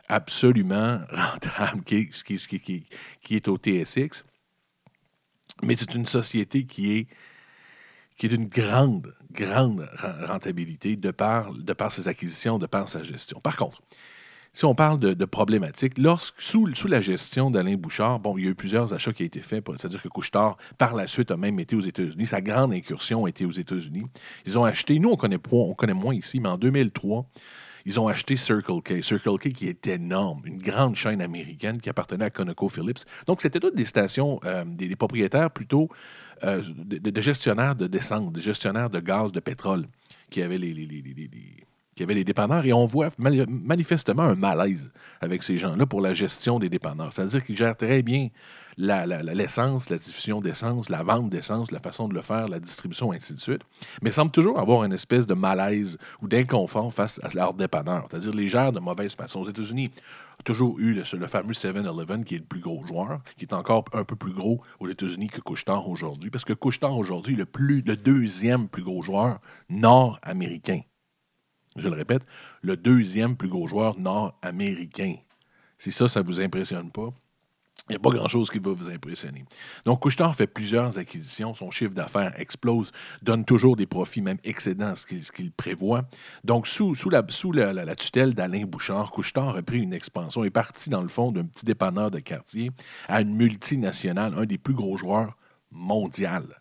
absolument 0.10 1.00
rentable 1.12 1.84
qui 1.84 1.96
est, 1.96 2.84
qui, 3.22 3.36
est 3.36 3.48
au 3.48 3.58
TSX. 3.58 4.24
Mais 5.64 5.76
c'est 5.76 5.96
une 5.96 6.06
société 6.06 6.66
qui 6.66 6.98
est, 6.98 7.08
qui 8.18 8.28
est 8.28 8.30
d'une 8.30 8.48
grande, 8.48 9.16
grande 9.32 9.90
ren- 9.98 10.26
rentabilité 10.28 10.96
de 10.96 11.12
par, 11.12 11.54
de 11.54 11.74
par 11.74 11.92
ses 11.92 12.08
acquisitions, 12.08 12.60
de 12.60 12.68
par 12.68 12.88
sa 12.88 13.04
gestion. 13.04 13.40
Par 13.40 13.58
contre, 13.58 13.82
si 14.54 14.66
on 14.66 14.76
parle 14.76 15.00
de, 15.00 15.14
de 15.14 15.26
problématiques, 15.26 15.98
lorsque, 15.98 16.42
sous, 16.42 16.74
sous 16.76 16.88
la 16.88 17.00
gestion 17.00 17.52
d'Alain 17.52 17.76
Bouchard, 17.76 18.20
bon, 18.20 18.38
il 18.38 18.44
y 18.44 18.48
a 18.48 18.52
eu 18.52 18.56
plusieurs 18.56 18.94
achats 18.94 19.14
qui 19.14 19.24
ont 19.24 19.26
été 19.26 19.42
faits, 19.42 19.66
c'est-à-dire 19.78 20.02
que 20.02 20.10
Couchetard, 20.10 20.58
par 20.78 20.94
la 20.94 21.08
suite, 21.08 21.32
a 21.32 21.38
même 21.38 21.58
été 21.60 21.76
aux 21.76 21.82
États-Unis. 21.82 22.28
Sa 22.28 22.42
grande 22.42 22.74
incursion 22.74 23.26
a 23.26 23.30
été 23.30 23.46
aux 23.46 23.52
États-Unis. 23.52 24.04
Ils 24.46 24.58
ont 24.58 24.66
acheté, 24.66 25.00
nous, 25.00 25.10
on 25.10 25.16
connaît, 25.16 25.40
on 25.52 25.74
connaît 25.74 25.94
moins 25.94 26.14
ici, 26.14 26.42
mais 26.42 26.50
en 26.50 26.58
2003, 26.58 27.26
ils 27.86 28.00
ont 28.00 28.10
acheté 28.10 28.36
Circle 28.36 28.82
K. 28.84 29.02
Circle 29.02 29.38
K 29.38 29.54
qui 29.54 29.68
est 29.68 29.88
énorme, 29.88 30.42
une 30.46 30.62
grande 30.62 30.96
chaîne 30.96 31.22
américaine 31.22 31.80
qui 31.80 31.90
appartenait 31.90 32.26
à 32.26 32.30
ConocoPhillips. 32.30 33.06
Donc, 33.28 33.42
c'était 33.42 33.60
toutes 33.60 33.76
des 33.76 33.86
stations, 33.86 34.40
euh, 34.44 34.66
des, 34.66 34.96
propriétaires 34.98 35.50
plutôt 35.50 35.90
euh, 36.44 36.62
de, 36.76 37.22
gestionnaires 37.22 37.76
de 37.76 37.88
descente, 37.88 38.34
de 38.34 38.42
gestionnaires 38.42 38.90
de 38.90 39.00
gaz, 39.00 39.32
de 39.32 39.40
pétrole, 39.40 39.88
qui 40.30 40.42
avaient 40.42 40.58
les- 40.58 40.74
les- 42.02 42.14
les- 42.14 42.14
qui 42.14 42.14
avaient 42.14 42.14
les 42.16 42.24
dépanneurs. 42.24 42.66
Et 42.66 42.74
on 42.74 42.86
voit 42.86 43.10
mani- 43.18 43.46
manifestement 43.48 44.24
un 44.24 44.36
malaise 44.36 44.92
avec 45.22 45.44
ces 45.44 45.58
gens-là 45.58 45.86
pour 45.86 46.02
la 46.02 46.14
gestion 46.14 46.60
des 46.60 46.70
dépanneurs. 46.70 47.14
C'est-à-dire 47.14 47.44
qu'ils 47.44 47.58
gèrent 47.58 47.78
très 47.78 48.02
bien 48.04 48.30
la- 48.78 49.06
la- 49.06 49.22
la- 49.22 49.34
l'essence, 49.34 49.90
la, 49.90 49.98
diffusion 49.98 50.42
d'essence, 50.42 50.90
la 50.90 51.04
vente 51.04 51.30
d'essence, 51.30 51.72
la 51.72 51.80
façon 51.80 52.08
de 52.08 52.14
le 52.14 52.22
faire, 52.22 52.48
la 52.48 52.60
distribution, 52.60 53.12
ainsi 53.12 53.36
de 53.36 53.40
suite. 53.40 53.62
Mais 54.02 54.10
ils 54.10 54.14
semblent 54.14 54.32
toujours 54.32 54.60
avoir 54.60 54.84
une 54.84 54.94
espèce 54.94 55.28
de 55.28 55.34
malaise 55.34 55.98
ou 56.22 56.28
d'inconfort 56.28 56.92
face 56.94 57.20
à 57.24 57.30
leurs 57.36 57.54
dépanneurs. 57.54 58.08
C'est-à-dire 58.10 58.32
les 58.34 58.50
gèrent 58.50 58.72
de 58.72 58.80
mauvaise 58.80 59.16
façon. 59.16 59.42
Aux 59.42 59.50
États-Unis, 59.50 59.92
toujours 60.46 60.80
eu 60.80 60.94
le, 60.94 61.28
fameux 61.28 61.54
7-Eleven 61.54 62.24
qui 62.24 62.36
est 62.36 62.40
le 62.40 62.46
plus 62.46 62.62
gros 62.62 62.84
joueur, 62.88 63.20
qui 63.38 63.46
est 63.46 63.54
encore 63.54 63.86
un 63.94 64.04
peu 64.04 64.16
plus 64.16 64.34
gros 64.34 64.62
aux 64.80 64.90
États-Unis 64.90 65.28
que 65.30 65.42
Couchetard 65.42 65.90
aujourd'hui, 65.90 66.30
parce 66.32 66.46
que 66.46 66.54
Couchetard 66.54 66.98
aujourd'hui 66.98 67.36
est 67.36 67.38
le, 67.60 67.82
le 67.86 67.96
deuxième 67.98 68.68
plus 68.70 68.84
gros 68.84 69.04
joueur 69.04 69.40
nord-américain. 69.70 70.82
Je 71.78 71.88
le 71.88 71.96
répète, 71.96 72.24
le 72.62 72.76
deuxième 72.76 73.38
plus 73.38 73.48
gros 73.48 73.68
joueur 73.68 73.98
nord-américain. 73.98 75.16
Si 75.78 75.92
ça, 75.92 76.10
ça 76.10 76.22
ne 76.22 76.28
vous 76.28 76.40
impressionne 76.42 76.92
pas, 76.92 77.14
il 77.90 77.94
n'y 77.94 77.96
a 77.96 78.00
pas 78.00 78.12
grand-chose 78.12 78.50
qui 78.50 78.60
va 78.60 78.72
vous 78.72 78.90
impressionner. 78.90 79.44
Donc, 79.86 80.02
Couchetard 80.02 80.36
fait 80.36 80.48
plusieurs 80.48 80.98
acquisitions. 81.00 81.54
Son 81.56 81.72
chiffre 81.72 81.94
d'affaires 81.94 82.40
explose, 82.40 82.92
donne 83.24 83.44
toujours 83.44 83.76
des 83.76 83.88
profits, 83.88 84.22
même 84.22 84.38
excédents 84.44 84.94
ce 84.96 85.32
qu'il 85.32 85.52
prévoit. 85.52 86.04
Donc, 86.44 86.68
sous, 86.68 86.94
la, 87.10 87.24
tutelle 87.96 88.36
d'Alain 88.36 88.66
Bouchard, 88.66 89.12
Couchetard 89.12 89.58
a 89.58 89.64
pris 89.64 89.80
une 89.80 89.94
expansion, 89.94 90.44
est 90.44 90.52
parti 90.52 90.90
dans 90.90 91.02
le 91.02 91.08
fond 91.08 91.32
d'un 91.32 91.46
petit 91.46 91.66
dépanneur 91.66 92.12
de 92.12 92.20
quartier 92.20 92.72
à 93.08 93.22
une 93.22 93.34
multinationale, 93.36 94.36
un 94.38 94.46
des 94.46 94.58
plus 94.58 94.76
gros 94.76 94.98
joueurs 94.98 95.36
mondial 95.72 96.61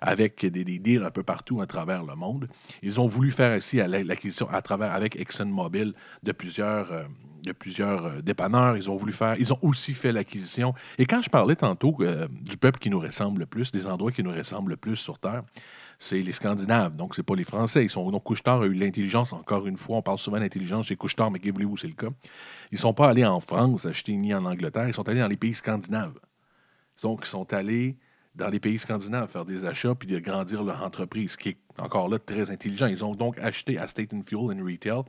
avec 0.00 0.44
des, 0.44 0.64
deals 0.64 1.04
un 1.04 1.10
peu 1.10 1.22
partout 1.22 1.60
à 1.60 1.66
travers 1.66 2.04
le 2.04 2.14
monde. 2.14 2.48
Ils 2.82 3.00
ont 3.00 3.06
voulu 3.06 3.30
faire 3.30 3.56
aussi 3.56 3.76
l'acquisition 3.76 4.48
à 4.50 4.62
travers 4.62 4.92
avec 4.92 5.16
ExxonMobil 5.16 5.94
de 6.22 6.32
plusieurs, 6.32 6.92
euh, 6.92 7.04
de 7.42 7.52
plusieurs 7.52 8.06
euh, 8.06 8.20
dépanneurs. 8.22 8.76
Ils 8.76 8.90
ont 8.90 8.96
voulu 8.96 9.12
faire. 9.12 9.36
Ils 9.38 9.52
ont 9.52 9.58
aussi 9.62 9.94
fait 9.94 10.12
l'acquisition. 10.12 10.74
Et 10.98 11.06
quand 11.06 11.20
je 11.20 11.30
parlais 11.30 11.56
tantôt 11.56 11.96
euh, 12.00 12.28
du 12.30 12.56
peuple 12.56 12.78
qui 12.78 12.90
nous 12.90 13.00
ressemble 13.00 13.40
le 13.40 13.46
plus, 13.46 13.72
des 13.72 13.86
endroits 13.86 14.12
qui 14.12 14.22
nous 14.22 14.32
ressemblent 14.32 14.70
le 14.70 14.76
plus 14.76 14.96
sur 14.96 15.18
Terre, 15.18 15.42
c'est 15.98 16.20
les 16.20 16.32
Scandinaves. 16.32 16.96
Donc, 16.96 17.14
c'est 17.14 17.24
pas 17.24 17.34
les 17.34 17.44
Français. 17.44 17.84
Ils 17.84 17.90
sont, 17.90 18.10
donc, 18.10 18.22
Couchetard 18.22 18.62
a 18.62 18.66
eu 18.66 18.74
l'intelligence, 18.74 19.32
encore 19.32 19.66
une 19.66 19.76
fois. 19.76 19.96
On 19.96 20.02
parle 20.02 20.18
souvent 20.18 20.38
d'intelligence 20.38 20.86
chez 20.86 20.96
Couchetard, 20.96 21.30
mais 21.30 21.40
que 21.40 21.50
voulez-vous, 21.50 21.76
c'est 21.76 21.88
le 21.88 21.94
cas. 21.94 22.10
Ils 22.70 22.76
ne 22.76 22.78
sont 22.78 22.94
pas 22.94 23.08
allés 23.08 23.26
en 23.26 23.40
France 23.40 23.84
acheter 23.84 24.16
ni 24.16 24.32
en 24.32 24.44
Angleterre. 24.44 24.86
Ils 24.86 24.94
sont 24.94 25.08
allés 25.08 25.20
dans 25.20 25.28
les 25.28 25.36
pays 25.36 25.54
scandinaves. 25.54 26.18
Donc, 27.02 27.20
ils 27.24 27.28
sont 27.28 27.52
allés 27.52 27.96
dans 28.34 28.48
les 28.48 28.60
pays 28.60 28.78
scandinaves 28.78 29.28
faire 29.28 29.44
des 29.44 29.64
achats 29.64 29.94
puis 29.94 30.08
de 30.08 30.18
grandir 30.18 30.62
leur 30.62 30.82
entreprise, 30.82 31.36
qui 31.36 31.50
est 31.50 31.58
encore 31.78 32.08
là 32.08 32.18
très 32.18 32.50
intelligent. 32.50 32.86
Ils 32.86 33.04
ont 33.04 33.14
donc 33.14 33.38
acheté 33.38 33.78
à 33.78 33.86
State 33.86 34.12
and 34.14 34.22
Fuel 34.22 34.56
and 34.56 34.64
Retail 34.64 35.02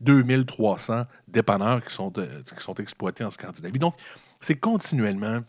2300 0.00 1.04
dépanneurs 1.28 1.84
qui 1.84 1.94
sont, 1.94 2.12
euh, 2.18 2.42
qui 2.42 2.62
sont 2.62 2.74
exploités 2.74 3.24
en 3.24 3.30
Scandinavie. 3.30 3.78
Donc, 3.78 3.94
c'est 4.40 4.56
continuellement 4.56 5.42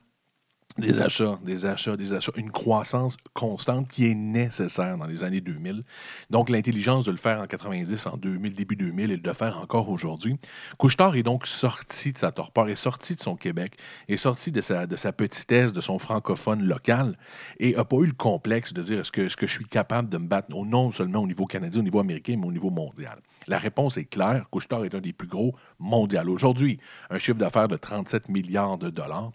des 0.77 0.99
achats, 0.99 1.39
des 1.43 1.65
achats, 1.65 1.97
des 1.97 2.13
achats, 2.13 2.31
une 2.35 2.51
croissance 2.51 3.17
constante 3.33 3.87
qui 3.89 4.07
est 4.07 4.15
nécessaire 4.15 4.97
dans 4.97 5.05
les 5.05 5.23
années 5.23 5.41
2000. 5.41 5.83
Donc, 6.29 6.49
l'intelligence 6.49 7.05
de 7.05 7.11
le 7.11 7.17
faire 7.17 7.39
en 7.39 7.47
90, 7.47 8.07
en 8.07 8.17
2000, 8.17 8.53
début 8.53 8.75
2000 8.75 9.11
et 9.11 9.17
de 9.17 9.27
le 9.27 9.33
faire 9.33 9.59
encore 9.59 9.89
aujourd'hui. 9.89 10.37
Couchetard 10.77 11.15
est 11.15 11.23
donc 11.23 11.47
sorti 11.47 12.13
de 12.13 12.17
sa 12.17 12.31
torpeur, 12.31 12.69
est 12.69 12.75
sorti 12.75 13.15
de 13.15 13.21
son 13.21 13.35
Québec, 13.35 13.77
est 14.07 14.17
sorti 14.17 14.51
de 14.51 14.61
sa, 14.61 14.87
de 14.87 14.95
sa 14.95 15.11
petitesse, 15.11 15.73
de 15.73 15.81
son 15.81 15.99
francophone 15.99 16.63
local 16.63 17.17
et 17.59 17.73
n'a 17.73 17.85
pas 17.85 17.97
eu 17.97 18.07
le 18.07 18.13
complexe 18.13 18.73
de 18.73 18.81
dire 18.81 18.99
est-ce 18.99 19.11
que, 19.11 19.33
que 19.35 19.47
je 19.47 19.51
suis 19.51 19.65
capable 19.65 20.09
de 20.09 20.17
me 20.17 20.27
battre 20.27 20.49
non 20.51 20.91
seulement 20.91 21.19
au 21.19 21.27
niveau 21.27 21.45
canadien, 21.45 21.81
au 21.81 21.83
niveau 21.83 21.99
américain, 21.99 22.35
mais 22.37 22.47
au 22.47 22.51
niveau 22.51 22.69
mondial? 22.69 23.19
La 23.47 23.57
réponse 23.57 23.97
est 23.97 24.05
claire. 24.05 24.47
Couchetard 24.51 24.85
est 24.85 24.93
un 24.93 25.01
des 25.01 25.13
plus 25.13 25.27
gros 25.27 25.55
mondial. 25.79 26.29
Aujourd'hui, 26.29 26.79
un 27.09 27.17
chiffre 27.17 27.39
d'affaires 27.39 27.67
de 27.67 27.75
37 27.75 28.29
milliards 28.29 28.77
de 28.77 28.89
dollars 28.89 29.31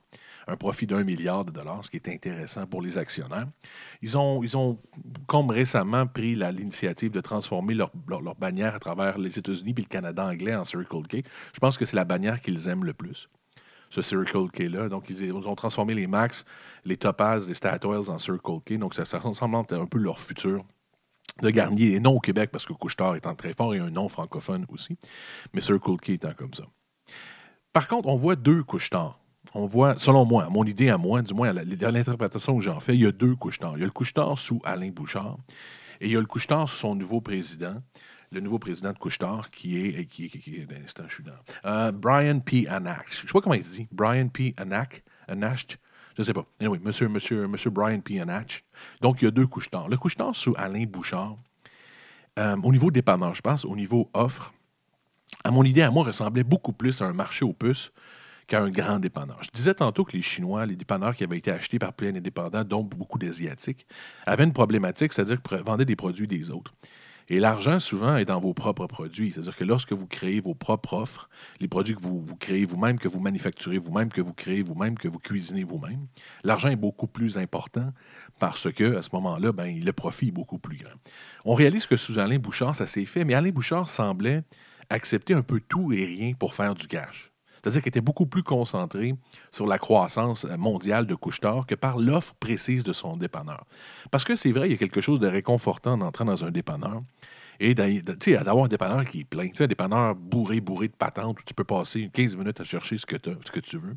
un 0.47 0.57
profit 0.57 0.87
d'un 0.87 1.03
milliard 1.03 1.45
de 1.45 1.51
dollars, 1.51 1.85
ce 1.85 1.91
qui 1.91 1.97
est 1.97 2.09
intéressant 2.09 2.67
pour 2.67 2.81
les 2.81 2.99
actionnaires. 2.99 3.49
Ils 4.03 4.17
ont, 4.17 4.43
ils 4.43 4.57
ont 4.57 4.79
comme 5.27 5.51
récemment, 5.51 6.07
pris 6.07 6.37
l'initiative 6.37 7.11
de 7.11 7.21
transformer 7.21 7.75
leur, 7.75 7.91
leur- 8.09 8.37
bannière 8.37 8.75
à 8.75 8.79
travers 8.79 9.19
les 9.19 9.39
États-Unis 9.39 9.75
puis 9.75 9.85
le 9.85 9.89
Canada 9.89 10.25
anglais 10.25 10.55
en 10.55 10.65
Circle 10.65 11.03
K. 11.09 11.25
Je 11.53 11.61
pense 11.61 11.77
que 11.77 11.85
c'est 11.85 11.97
la 11.97 12.05
bannière 12.05 12.41
qu'ils 12.41 12.69
aiment 12.69 12.85
le 12.85 12.93
plus, 12.93 13.29
ce 13.91 14.03
Circle 14.03 14.49
K-là. 14.53 14.89
Donc, 14.89 15.11
ils, 15.11 15.33
ont 15.33 15.55
transformé 15.55 15.95
les 15.95 16.07
Max, 16.07 16.45
les 16.85 16.97
Topaz, 16.97 17.49
les 17.49 17.55
Statoils 17.55 18.11
en 18.11 18.19
Circle 18.19 18.61
K. 18.65 18.75
Donc, 18.79 18.95
ça, 18.95 19.05
ça 19.05 19.19
ressemble 19.19 19.57
un 19.57 19.87
peu 19.87 19.99
leur 19.99 20.21
futur 20.21 20.65
de 21.43 21.51
Garnier, 21.51 21.95
et 21.95 22.01
non 22.01 22.13
au 22.13 22.21
Québec, 22.21 22.51
parce 22.51 22.65
que 22.65 22.73
Couchetard 22.73 23.17
étant 23.17 23.35
très 23.35 23.53
fort 23.53 23.75
et 23.75 23.79
un 23.79 23.91
nom 23.91 24.09
francophone 24.09 24.65
aussi, 24.71 24.97
mais 25.53 25.61
Circle 25.61 25.97
K 25.97 26.11
étant 26.11 26.33
comme 26.35 26.55
ça. 26.55 26.65
Par 27.73 27.89
contre, 27.89 28.09
on 28.09 28.17
voit 28.17 28.37
deux 28.37 28.63
Couchetard. 28.63 29.19
On 29.59 29.67
voit, 29.67 29.99
selon 29.99 30.27
moi, 30.27 30.49
mon 30.51 30.65
idée 30.65 30.91
à 30.91 30.99
moi, 30.99 31.23
du 31.23 31.33
moins 31.33 31.49
à 31.49 31.91
l'interprétation 31.91 32.59
que 32.59 32.63
j'en 32.63 32.79
fais, 32.79 32.95
il 32.95 33.01
y 33.01 33.07
a 33.07 33.11
deux 33.13 33.35
Couchetard. 33.35 33.79
Il 33.79 33.81
y 33.81 33.83
a 33.85 33.87
le 33.87 33.91
Couchetard 33.91 34.39
sous 34.39 34.61
Alain 34.65 34.91
Bouchard 34.91 35.39
et 36.03 36.07
il 36.09 36.13
y 36.13 36.17
a 36.17 36.21
le 36.21 36.27
Couchetard 36.27 36.69
sous 36.69 36.77
son 36.77 36.95
nouveau 36.95 37.23
président, 37.23 37.77
le 38.33 38.41
nouveau 38.41 38.59
président 38.59 38.93
de 38.93 38.99
Couchetard, 38.99 39.51
qui 39.51 39.79
est, 39.79 40.05
qui, 40.05 40.29
qui, 40.29 40.41
qui- 40.41 40.67
un 40.71 40.85
instant, 40.85 41.05
je 41.09 41.15
suis 41.15 41.25
dans, 41.25 41.33
euh, 41.65 41.91
Brian 41.91 42.41
P. 42.41 42.69
Anack. 42.69 43.07
Je 43.11 43.23
ne 43.23 43.29
sais 43.29 43.33
pas 43.33 43.41
comment 43.41 43.55
il 43.55 43.65
se 43.65 43.77
dit. 43.77 43.89
Brian 43.93 44.29
P. 44.29 44.53
Anack, 44.59 45.03
Anacht, 45.27 45.79
je 46.17 46.21
ne 46.21 46.25
sais 46.27 46.35
pas. 46.35 46.45
Anyway, 46.61 46.79
monsieur, 46.85 47.09
monsieur, 47.09 47.49
monsieur 47.49 47.71
Brian 47.71 48.01
P. 48.01 48.21
Anacht. 48.21 48.63
Donc, 49.01 49.23
il 49.23 49.25
y 49.25 49.29
a 49.29 49.31
deux 49.31 49.47
Couchetard. 49.47 49.89
Le 49.89 49.97
Couchetard 49.97 50.37
sous 50.37 50.55
Alain 50.59 50.85
Bouchard, 50.85 51.39
euh, 52.39 52.57
au 52.63 52.73
niveau 52.73 52.91
dépanneur, 52.91 53.33
je 53.35 53.41
pense, 53.41 53.65
au 53.65 53.75
niveau 53.75 54.11
offre, 54.13 54.53
à 55.45 55.51
mon 55.51 55.63
idée, 55.65 55.81
à 55.81 55.91
moi, 55.91 56.05
ressemblait 56.05 56.45
beaucoup 56.45 56.75
plus 56.75 57.01
à 57.01 57.07
un 57.07 57.15
marché 57.15 57.43
aux 57.47 57.55
puces 57.55 57.91
qu'à 58.47 58.63
un 58.63 58.71
grand 58.71 58.99
dépanneur. 58.99 59.39
Je 59.43 59.51
disais 59.53 59.75
tantôt 59.75 60.05
que 60.05 60.13
les 60.13 60.23
Chinois, 60.23 60.67
les 60.67 60.77
dépanneurs 60.77 61.17
qui 61.17 61.25
avaient 61.25 61.39
été 61.39 61.51
achetés 61.51 61.79
par 61.79 61.93
plein 61.93 62.15
indépendants, 62.15 62.65
dont 62.65 62.83
beaucoup 62.83 63.19
d'Asiatiques, 63.19 63.87
avaient 64.27 64.45
une 64.45 64.53
problématique, 64.53 65.13
c'est-à-dire 65.13 65.43
qu'ils 65.43 65.59
vendaient 65.59 65.85
des 65.85 65.97
produits 65.97 66.29
des 66.29 66.51
autres. 66.51 66.73
Et 67.29 67.41
l'argent, 67.41 67.81
souvent, 67.81 68.17
est 68.17 68.25
dans 68.25 68.39
vos 68.39 68.55
propres 68.55 68.87
produits. 68.87 69.33
C'est-à-dire 69.33 69.57
que 69.57 69.65
lorsque 69.65 69.93
vous 69.93 70.07
créez 70.07 70.41
vos 70.41 70.55
propres 70.55 70.95
offres, 70.95 71.29
les 71.59 71.67
produits 71.67 71.97
que 71.97 72.03
vous, 72.03 72.21
vous 72.21 72.37
créez 72.37 72.65
vous-même, 72.65 73.01
que 73.01 73.09
vous 73.09 73.19
manufacturez 73.19 73.79
vous-même, 73.79 74.11
que 74.11 74.21
vous 74.21 74.33
créez 74.33 74.63
vous-même, 74.63 74.97
que 74.97 75.09
vous 75.09 75.19
cuisinez 75.19 75.65
vous-même, 75.65 76.07
l'argent 76.45 76.69
est 76.69 76.77
beaucoup 76.77 77.09
plus 77.09 77.37
important 77.37 77.93
parce 78.39 78.73
que 78.73 78.97
à 78.97 79.03
ce 79.03 79.11
moment-là, 79.15 79.51
ben, 79.51 79.83
le 79.85 79.93
profit 79.93 80.29
est 80.29 80.33
beaucoup 80.33 80.59
plus 80.59 80.77
grand. 80.77 80.95
On 81.45 81.55
réalise 81.55 81.87
que 81.87 81.97
sous 81.97 82.21
Alain 82.21 82.39
Bouchard, 82.39 82.77
ça 82.77 82.87
s'est 82.87 83.05
fait, 83.05 83.25
mais 83.25 83.35
Alain 83.35 83.51
Bouchard 83.51 83.91
semblait 83.91 84.45
accepter 84.89 85.35
un 85.35 85.43
peu 85.43 85.61
tout 85.61 85.93
et 85.93 86.05
rien 86.05 86.35
pour 86.35 86.55
faire 86.55 86.77
du 86.77 86.87
cash. 86.87 87.33
C'est-à-dire 87.67 87.83
qu'il 87.83 87.89
était 87.89 88.01
beaucoup 88.01 88.27
plus 88.27 88.45
concentré 88.45 89.17
sur 89.51 89.67
la 89.67 89.77
croissance 89.77 90.45
mondiale 90.57 91.05
de 91.05 91.17
Couchetard 91.17 91.67
que 91.67 91.75
par 91.75 91.99
l'offre 91.99 92.33
précise 92.39 92.85
de 92.85 92.93
son 92.93 93.17
dépanneur. 93.17 93.67
Parce 94.13 94.23
que 94.23 94.37
c'est 94.37 94.53
vrai, 94.53 94.69
il 94.69 94.71
y 94.71 94.75
a 94.77 94.79
quelque 94.79 95.01
chose 95.01 95.19
de 95.19 95.27
réconfortant 95.27 95.95
en 95.95 96.03
entrant 96.03 96.27
dans 96.27 96.45
un 96.45 96.53
dépanneur 96.53 97.03
et 97.59 97.75
d'avoir 97.75 98.67
un 98.67 98.69
dépanneur 98.69 99.05
qui 99.05 99.23
est 99.23 99.25
plein. 99.25 99.49
Un 99.59 99.67
dépanneur 99.67 100.15
bourré, 100.15 100.61
bourré 100.61 100.87
de 100.87 100.93
patentes 100.93 101.41
où 101.41 101.43
tu 101.45 101.55
peux 101.55 101.65
passer 101.65 102.09
15 102.13 102.37
minutes 102.37 102.61
à 102.61 102.65
chercher 102.65 102.99
ce 102.99 103.07
que, 103.07 103.17
tu 103.17 103.79
veux. 103.79 103.97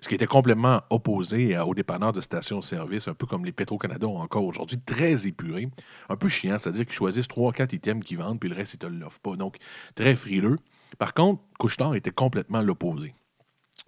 Ce 0.00 0.08
qui 0.08 0.14
était 0.14 0.24
complètement 0.24 0.80
opposé 0.88 1.58
aux 1.58 1.74
dépanneurs 1.74 2.14
de 2.14 2.22
station-service, 2.22 3.08
un 3.08 3.14
peu 3.14 3.26
comme 3.26 3.44
les 3.44 3.52
Petro-Canada 3.52 4.06
ont 4.06 4.20
encore 4.20 4.46
aujourd'hui, 4.46 4.78
très 4.78 5.26
épurés, 5.26 5.68
un 6.08 6.16
peu 6.16 6.28
chiant, 6.28 6.58
c'est-à-dire 6.58 6.86
qu'ils 6.86 6.94
choisissent 6.94 7.28
3-4 7.28 7.74
items 7.74 8.02
qu'ils 8.06 8.16
vendent, 8.16 8.40
puis 8.40 8.48
le 8.48 8.56
reste, 8.56 8.72
ils 8.72 8.86
ne 8.86 8.90
te 8.90 8.94
l'offrent 8.94 9.20
pas. 9.20 9.36
Donc, 9.36 9.58
très 9.94 10.16
frileux. 10.16 10.56
Par 10.98 11.14
contre, 11.14 11.42
Couchetard 11.58 11.94
était 11.94 12.10
complètement 12.10 12.60
l'opposé. 12.60 13.14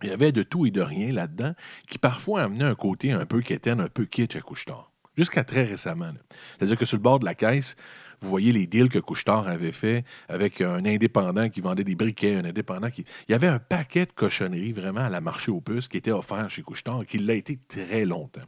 Il 0.03 0.09
y 0.09 0.13
avait 0.13 0.33
de 0.33 0.43
tout 0.43 0.67
et 0.67 0.71
de 0.71 0.81
rien 0.81 1.13
là-dedans 1.13 1.55
qui 1.89 1.99
parfois 1.99 2.43
amenait 2.43 2.65
un 2.65 2.75
côté 2.75 3.13
un 3.13 3.27
peu 3.27 3.41
quétaine, 3.41 3.81
un 3.81 3.89
peu 3.89 4.05
kitsch 4.05 4.37
à 4.37 4.41
Couchetard. 4.41 4.91
Jusqu'à 5.17 5.45
très 5.45 5.63
récemment. 5.63 6.13
C'est-à-dire 6.59 6.77
que 6.77 6.85
sur 6.85 6.97
le 6.97 7.03
bord 7.03 7.21
de 7.21 7.25
la 7.25 7.37
caisse, 7.37 7.77
vous 8.21 8.29
voyez 8.29 8.53
les 8.53 8.67
deals 8.67 8.89
que 8.89 8.99
Couchetard 8.99 9.47
avait 9.47 9.71
fait 9.71 10.05
avec 10.29 10.61
un 10.61 10.85
indépendant 10.85 11.49
qui 11.49 11.61
vendait 11.61 11.85
des 11.85 11.95
briquets, 11.95 12.37
un 12.37 12.45
indépendant 12.45 12.91
qui. 12.91 13.05
Il 13.29 13.33
y 13.33 13.35
avait 13.35 13.47
un 13.47 13.61
paquet 13.61 14.07
de 14.07 14.13
cochonneries 14.13 14.73
vraiment 14.73 15.03
à 15.03 15.11
la 15.11 15.21
marché 15.21 15.53
aux 15.53 15.61
puces 15.61 15.87
qui 15.87 15.99
était 15.99 16.11
offert 16.11 16.51
chez 16.51 16.63
Couchetard 16.63 17.03
et 17.03 17.07
qui 17.07 17.19
l'a 17.19 17.35
été 17.35 17.59
très 17.69 18.05
longtemps. 18.05 18.43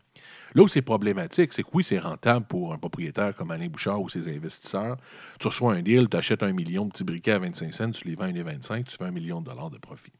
Là 0.56 0.62
où 0.62 0.68
c'est 0.68 0.80
problématique, 0.80 1.52
c'est 1.52 1.62
que 1.62 1.68
oui, 1.74 1.84
c'est 1.84 1.98
rentable 1.98 2.46
pour 2.46 2.72
un 2.72 2.78
propriétaire 2.78 3.34
comme 3.34 3.50
Alain 3.50 3.68
Bouchard 3.68 4.00
ou 4.00 4.08
ses 4.08 4.26
investisseurs. 4.34 4.96
Tu 5.38 5.48
reçois 5.48 5.74
un 5.74 5.82
deal, 5.82 6.08
tu 6.08 6.16
achètes 6.16 6.42
un 6.42 6.54
million 6.54 6.86
de 6.86 6.92
petits 6.92 7.04
briquets 7.04 7.32
à 7.32 7.38
25 7.40 7.74
cents, 7.74 7.90
tu 7.90 8.08
les 8.08 8.14
vends 8.14 8.24
à 8.24 8.42
25, 8.42 8.86
tu 8.86 8.96
fais 8.96 9.04
un 9.04 9.10
million 9.10 9.42
de 9.42 9.50
dollars 9.50 9.68
de 9.68 9.76
profit. 9.76 10.14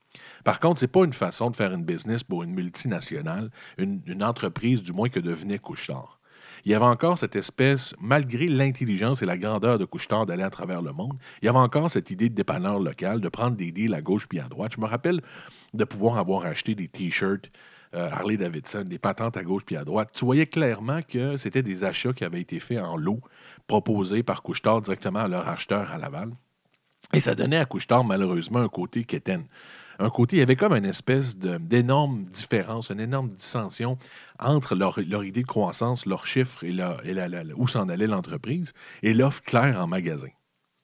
Par 0.45 0.61
contre, 0.61 0.78
ce 0.81 0.85
n'est 0.85 0.90
pas 0.90 1.05
une 1.07 1.14
façon 1.14 1.49
de 1.49 1.57
faire 1.57 1.73
une 1.73 1.85
business 1.85 2.23
pour 2.23 2.43
une 2.43 2.52
multinationale, 2.52 3.50
une, 3.78 4.02
une 4.05 4.23
entreprise 4.23 4.83
du 4.83 4.93
moins 4.93 5.09
que 5.09 5.21
devenait 5.21 5.59
Couchetard 5.59 6.21
il 6.66 6.73
y 6.73 6.75
avait 6.75 6.85
encore 6.85 7.16
cette 7.16 7.37
espèce, 7.37 7.95
malgré 8.00 8.49
l'intelligence 8.49 9.23
et 9.23 9.25
la 9.25 9.38
grandeur 9.38 9.78
de 9.78 9.85
Couchetard 9.85 10.26
d'aller 10.26 10.43
à 10.43 10.50
travers 10.50 10.83
le 10.83 10.93
monde, 10.93 11.16
il 11.40 11.47
y 11.47 11.49
avait 11.49 11.59
encore 11.59 11.93
cette 11.93 12.11
idée 12.11 12.28
de 12.28 12.35
dépanneur 12.35 12.81
local, 12.81 13.21
de 13.21 13.28
prendre 13.28 13.57
des 13.57 13.71
deals 13.71 13.95
à 13.95 14.02
gauche 14.02 14.26
puis 14.26 14.40
à 14.40 14.49
droite. 14.49 14.73
Je 14.75 14.81
me 14.81 14.87
rappelle 14.87 15.23
de 15.75 15.85
pouvoir 15.85 16.19
avoir 16.19 16.45
acheté 16.45 16.75
des 16.75 16.88
T-shirts 16.88 17.52
euh, 17.95 18.11
Harley 18.11 18.37
Davidson, 18.37 18.85
des 18.85 18.99
patentes 18.99 19.37
à 19.37 19.43
gauche 19.43 19.64
puis 19.64 19.76
à 19.76 19.85
droite. 19.85 20.11
Tu 20.14 20.25
voyais 20.25 20.47
clairement 20.47 21.00
que 21.02 21.37
c'était 21.37 21.62
des 21.62 21.85
achats 21.85 22.12
qui 22.12 22.25
avaient 22.25 22.40
été 22.40 22.59
faits 22.59 22.81
en 22.81 22.97
lot, 22.97 23.21
proposés 23.66 24.23
par 24.23 24.43
Couchetard 24.43 24.83
directement 24.83 25.21
à 25.21 25.28
leur 25.28 25.49
acheteur 25.49 25.90
à 25.90 25.99
Laval. 25.99 26.31
Et 27.12 27.21
ça 27.21 27.35
donnait 27.35 27.59
à 27.59 27.64
Couchetard, 27.64 28.05
malheureusement, 28.05 28.61
un 28.61 28.69
côté 28.69 29.05
quétaine 29.05 29.47
un 29.99 30.11
côté, 30.11 30.37
il 30.37 30.38
y 30.40 30.43
avait 30.43 30.57
comme 30.57 30.75
une 30.75 30.85
espèce 30.85 31.37
d'énorme 31.37 32.25
différence, 32.25 32.90
une 32.90 33.00
énorme 33.00 33.28
dissension 33.28 33.99
entre 34.38 34.75
leur, 34.75 34.99
idée 35.25 35.43
de 35.43 35.47
croissance, 35.47 36.07
leurs 36.07 36.26
chiffres 36.26 36.64
et, 36.64 36.75
où 37.55 37.66
s'en 37.69 37.88
allait 37.88 38.07
l'entreprise, 38.07 38.73
et 39.02 39.14
l'offre 39.14 39.43
claire 39.43 39.81
en 39.81 39.87
magasin. 39.87 40.28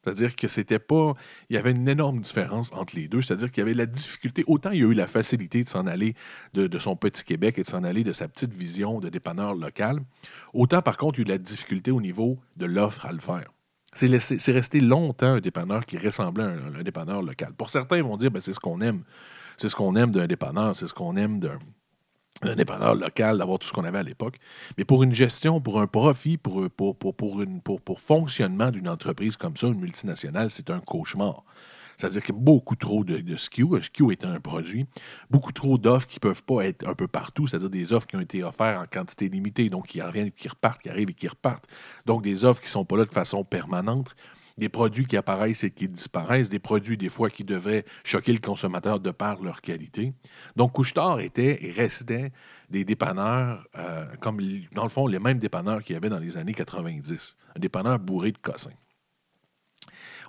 C'est-à-dire 0.02 0.35
que 0.35 0.49
c'était 0.49 0.78
pas. 0.78 1.14
Il 1.49 1.56
y 1.56 1.59
avait 1.59 1.71
une 1.71 1.88
énorme 1.88 2.21
différence 2.21 2.73
entre 2.73 2.97
les 2.97 3.09
deux. 3.09 3.23
C'est-à-dire 3.23 3.50
qu'il 3.50 3.61
y 3.61 3.62
avait 3.62 3.75
la 3.75 3.87
difficulté. 3.87 4.44
Autant 4.47 4.71
il 4.71 4.80
y 4.80 4.82
a 4.82 4.87
eu 4.87 4.94
la 4.94 5.06
facilité 5.06 5.62
de 5.62 5.68
s'en 5.68 5.87
aller 5.87 6.14
de, 6.54 6.78
son 6.78 6.97
petit 6.97 7.25
Québec 7.25 7.59
et 7.59 7.62
de 7.62 7.68
s'en 7.68 7.85
aller 7.85 8.02
de 8.02 8.12
sa 8.12 8.28
petite 8.28 8.52
vision 8.52 9.00
de 9.00 9.09
dépanneur 9.09 9.54
local. 9.54 10.00
Autant, 10.54 10.82
par 10.82 10.97
contre, 10.97 11.18
il 11.18 11.28
y 11.28 11.30
a 11.30 11.35
eu 11.35 11.37
la 11.37 11.38
difficulté 11.38 11.90
au 11.90 12.00
niveau 12.00 12.38
de 12.56 12.66
l'offre 12.66 13.06
à 13.06 13.12
le 13.12 13.21
faire. 13.21 13.50
C'est 13.94 14.52
resté 14.52 14.80
longtemps 14.80 15.35
un 15.35 15.40
dépanneur 15.40 15.85
qui 15.85 15.99
ressemblait 15.99 16.44
à 16.44 16.49
un, 16.49 16.82
dépanneur 16.82 17.23
local. 17.23 17.52
Pour 17.52 17.71
certains, 17.71 17.99
ils 17.99 18.02
vont 18.02 18.16
dire 18.16 18.30
ben, 18.30 18.40
c'est 18.40 18.54
ce 18.54 18.61
qu'on 18.61 18.80
aime. 18.80 19.02
C'est 19.59 19.68
ce 19.68 19.76
qu'on 19.76 19.94
aime 19.97 20.11
d'un 20.11 20.26
dépanneur, 20.26 20.75
c'est 20.75 20.88
ce 20.88 20.94
qu'on 20.94 21.16
aime 21.16 21.38
d'un 21.38 21.59
dépanneur 22.54 22.94
local, 22.94 23.38
d'avoir 23.38 23.58
tout 23.58 23.68
ce 23.68 23.72
qu'on 23.72 23.84
avait 23.84 23.99
à 23.99 24.02
l'époque. 24.02 24.38
Mais 24.78 24.84
pour 24.84 25.02
une 25.02 25.12
gestion, 25.12 25.61
pour 25.61 25.81
un 25.81 25.87
profit, 25.87 26.38
pour, 26.38 26.68
pour, 26.70 26.96
pour, 26.96 27.14
pour, 27.16 28.00
fonctionnement 28.00 28.70
d'une 28.70 28.88
entreprise 28.88 29.37
comme 29.37 29.57
ça, 29.57 29.68
une 29.68 29.81
multinationale, 29.81 30.50
c'est 30.50 30.70
un 30.70 30.81
cauchemar. 30.81 31.44
C'est-à-dire 31.96 32.22
qu'il 32.22 32.35
y 32.35 32.38
a 32.38 32.40
beaucoup 32.40 32.74
trop 32.74 33.05
de, 33.05 33.18
de 33.18 33.37
SKU, 33.37 33.76
un 33.76 33.81
SKU 33.81 34.12
étant 34.12 34.31
un 34.31 34.40
produit, 34.40 34.87
beaucoup 35.31 35.52
trop 35.52 35.78
d'offres 35.78 36.07
qui 36.07 36.16
ne 36.16 36.20
peuvent 36.20 36.42
pas 36.42 36.62
être 36.62 36.87
un 36.88 36.94
peu 36.94 37.07
partout, 37.07 37.46
c'est-à-dire 37.46 37.70
des 37.70 37.92
offres 37.92 38.07
qui 38.07 38.16
ont 38.16 38.20
été 38.20 38.42
offertes 38.42 38.83
en 38.83 38.87
quantité 38.87 39.28
limitée, 39.28 39.68
donc 39.68 39.87
qui 39.87 40.02
reviennent, 40.02 40.33
qui 40.33 40.48
repartent, 40.48 40.83
qui 40.83 40.88
arrivent 40.88 41.11
et 41.11 41.14
qui 41.14 41.28
repartent. 41.28 41.68
Donc 42.07 42.22
des 42.22 42.44
offres 42.44 42.61
qui 42.61 42.66
ne 42.66 42.72
sont 42.72 42.85
pas 42.85 42.96
là 42.96 43.05
de 43.05 43.12
façon 43.12 43.44
permanente 43.44 44.14
des 44.58 44.68
produits 44.68 45.06
qui 45.06 45.16
apparaissent 45.16 45.64
et 45.64 45.70
qui 45.70 45.88
disparaissent, 45.88 46.50
des 46.50 46.58
produits 46.58 46.96
des 46.96 47.08
fois 47.08 47.30
qui 47.30 47.44
devraient 47.44 47.84
choquer 48.04 48.32
le 48.32 48.38
consommateur 48.38 49.00
de 49.00 49.10
par 49.10 49.42
leur 49.42 49.60
qualité. 49.60 50.12
Donc 50.56 50.72
Couchetard 50.72 51.20
était 51.20 51.64
et 51.64 51.70
restait 51.70 52.32
des 52.70 52.84
dépanneurs 52.84 53.66
euh, 53.76 54.06
comme, 54.20 54.40
dans 54.72 54.84
le 54.84 54.88
fond, 54.88 55.06
les 55.06 55.18
mêmes 55.18 55.38
dépanneurs 55.38 55.82
qu'il 55.82 55.94
y 55.94 55.96
avait 55.96 56.08
dans 56.08 56.18
les 56.18 56.36
années 56.36 56.54
90. 56.54 57.36
Un 57.56 57.60
dépanneur 57.60 57.98
bourré 57.98 58.32
de 58.32 58.38
cossins 58.38 58.70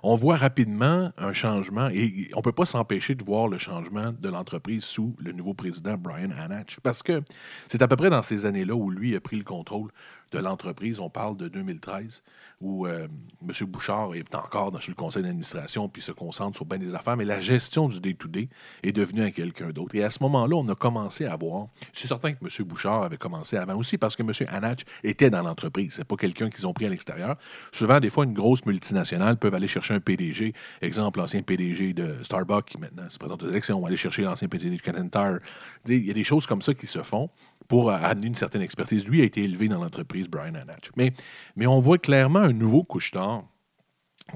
on 0.06 0.16
voit 0.16 0.36
rapidement 0.36 1.10
un 1.16 1.32
changement 1.32 1.88
et 1.88 2.28
on 2.34 2.38
ne 2.38 2.42
peut 2.42 2.52
pas 2.52 2.66
s'empêcher 2.66 3.14
de 3.14 3.24
voir 3.24 3.48
le 3.48 3.56
changement 3.56 4.12
de 4.12 4.28
l'entreprise 4.28 4.84
sous 4.84 5.16
le 5.18 5.32
nouveau 5.32 5.54
président 5.54 5.96
Brian 5.96 6.30
Hanach 6.30 6.78
parce 6.82 7.02
que 7.02 7.22
c'est 7.68 7.80
à 7.80 7.88
peu 7.88 7.96
près 7.96 8.10
dans 8.10 8.20
ces 8.20 8.44
années-là 8.44 8.74
où 8.74 8.90
lui 8.90 9.16
a 9.16 9.20
pris 9.20 9.38
le 9.38 9.44
contrôle 9.44 9.90
de 10.34 10.40
l'entreprise. 10.40 11.00
On 11.00 11.08
parle 11.08 11.36
de 11.36 11.48
2013, 11.48 12.22
où 12.60 12.86
euh, 12.86 13.06
M. 13.42 13.66
Bouchard 13.68 14.14
est 14.14 14.34
encore 14.34 14.72
dans, 14.72 14.80
le 14.86 14.94
conseil 14.94 15.22
d'administration 15.22 15.88
puis 15.88 16.02
se 16.02 16.12
concentre 16.12 16.56
sur 16.56 16.66
bien 16.66 16.78
des 16.78 16.94
affaires, 16.94 17.16
mais 17.16 17.24
la 17.24 17.40
gestion 17.40 17.88
du 17.88 18.00
day-to-day 18.00 18.48
est 18.82 18.92
devenue 18.92 19.22
à 19.22 19.30
quelqu'un 19.30 19.70
d'autre. 19.70 19.94
Et 19.94 20.02
à 20.02 20.10
ce 20.10 20.22
moment-là, 20.22 20.56
on 20.56 20.68
a 20.68 20.74
commencé 20.74 21.24
à 21.26 21.36
voir, 21.36 21.68
suis 21.92 22.08
certain 22.08 22.32
que 22.32 22.38
M. 22.42 22.66
Bouchard 22.66 23.04
avait 23.04 23.16
commencé 23.16 23.56
avant 23.56 23.76
aussi, 23.76 23.96
parce 23.96 24.16
que 24.16 24.22
M. 24.22 24.32
Hanach 24.48 24.84
était 25.04 25.30
dans 25.30 25.42
l'entreprise. 25.42 25.94
C'est 25.94 26.04
pas 26.04 26.16
quelqu'un 26.16 26.50
qu'ils 26.50 26.66
ont 26.66 26.72
pris 26.72 26.86
à 26.86 26.88
l'extérieur. 26.88 27.36
Souvent, 27.72 28.00
des 28.00 28.10
fois, 28.10 28.24
une 28.24 28.34
grosse 28.34 28.64
multinationale 28.66 29.36
peut 29.36 29.52
aller 29.54 29.68
chercher 29.68 29.94
un 29.94 30.00
PDG, 30.00 30.52
exemple, 30.82 31.20
l'ancien 31.20 31.42
PDG 31.42 31.92
de 31.92 32.22
Starbucks, 32.22 32.66
qui 32.66 32.78
maintenant 32.78 33.08
se 33.08 33.18
présente 33.18 33.42
aux 33.42 33.48
élections, 33.48 33.78
on 33.78 33.82
va 33.82 33.88
aller 33.88 33.96
chercher 33.96 34.22
l'ancien 34.22 34.48
PDG 34.48 34.76
de 34.76 34.82
Canada 34.82 35.38
Il 35.86 36.04
y 36.04 36.10
a 36.10 36.14
des 36.14 36.24
choses 36.24 36.46
comme 36.46 36.62
ça 36.62 36.74
qui 36.74 36.86
se 36.86 37.02
font 37.02 37.30
pour 37.68 37.90
amener 37.90 38.26
une 38.26 38.34
certaine 38.34 38.62
expertise. 38.62 39.06
Lui 39.06 39.20
a 39.22 39.24
été 39.24 39.42
élevé 39.42 39.68
dans 39.68 39.78
l'entreprise 39.78 40.23
Brian. 40.28 40.52
Mais, 40.96 41.12
mais 41.56 41.66
on 41.66 41.80
voit 41.80 41.98
clairement 41.98 42.40
un 42.40 42.52
nouveau 42.52 42.84
couche 42.84 43.12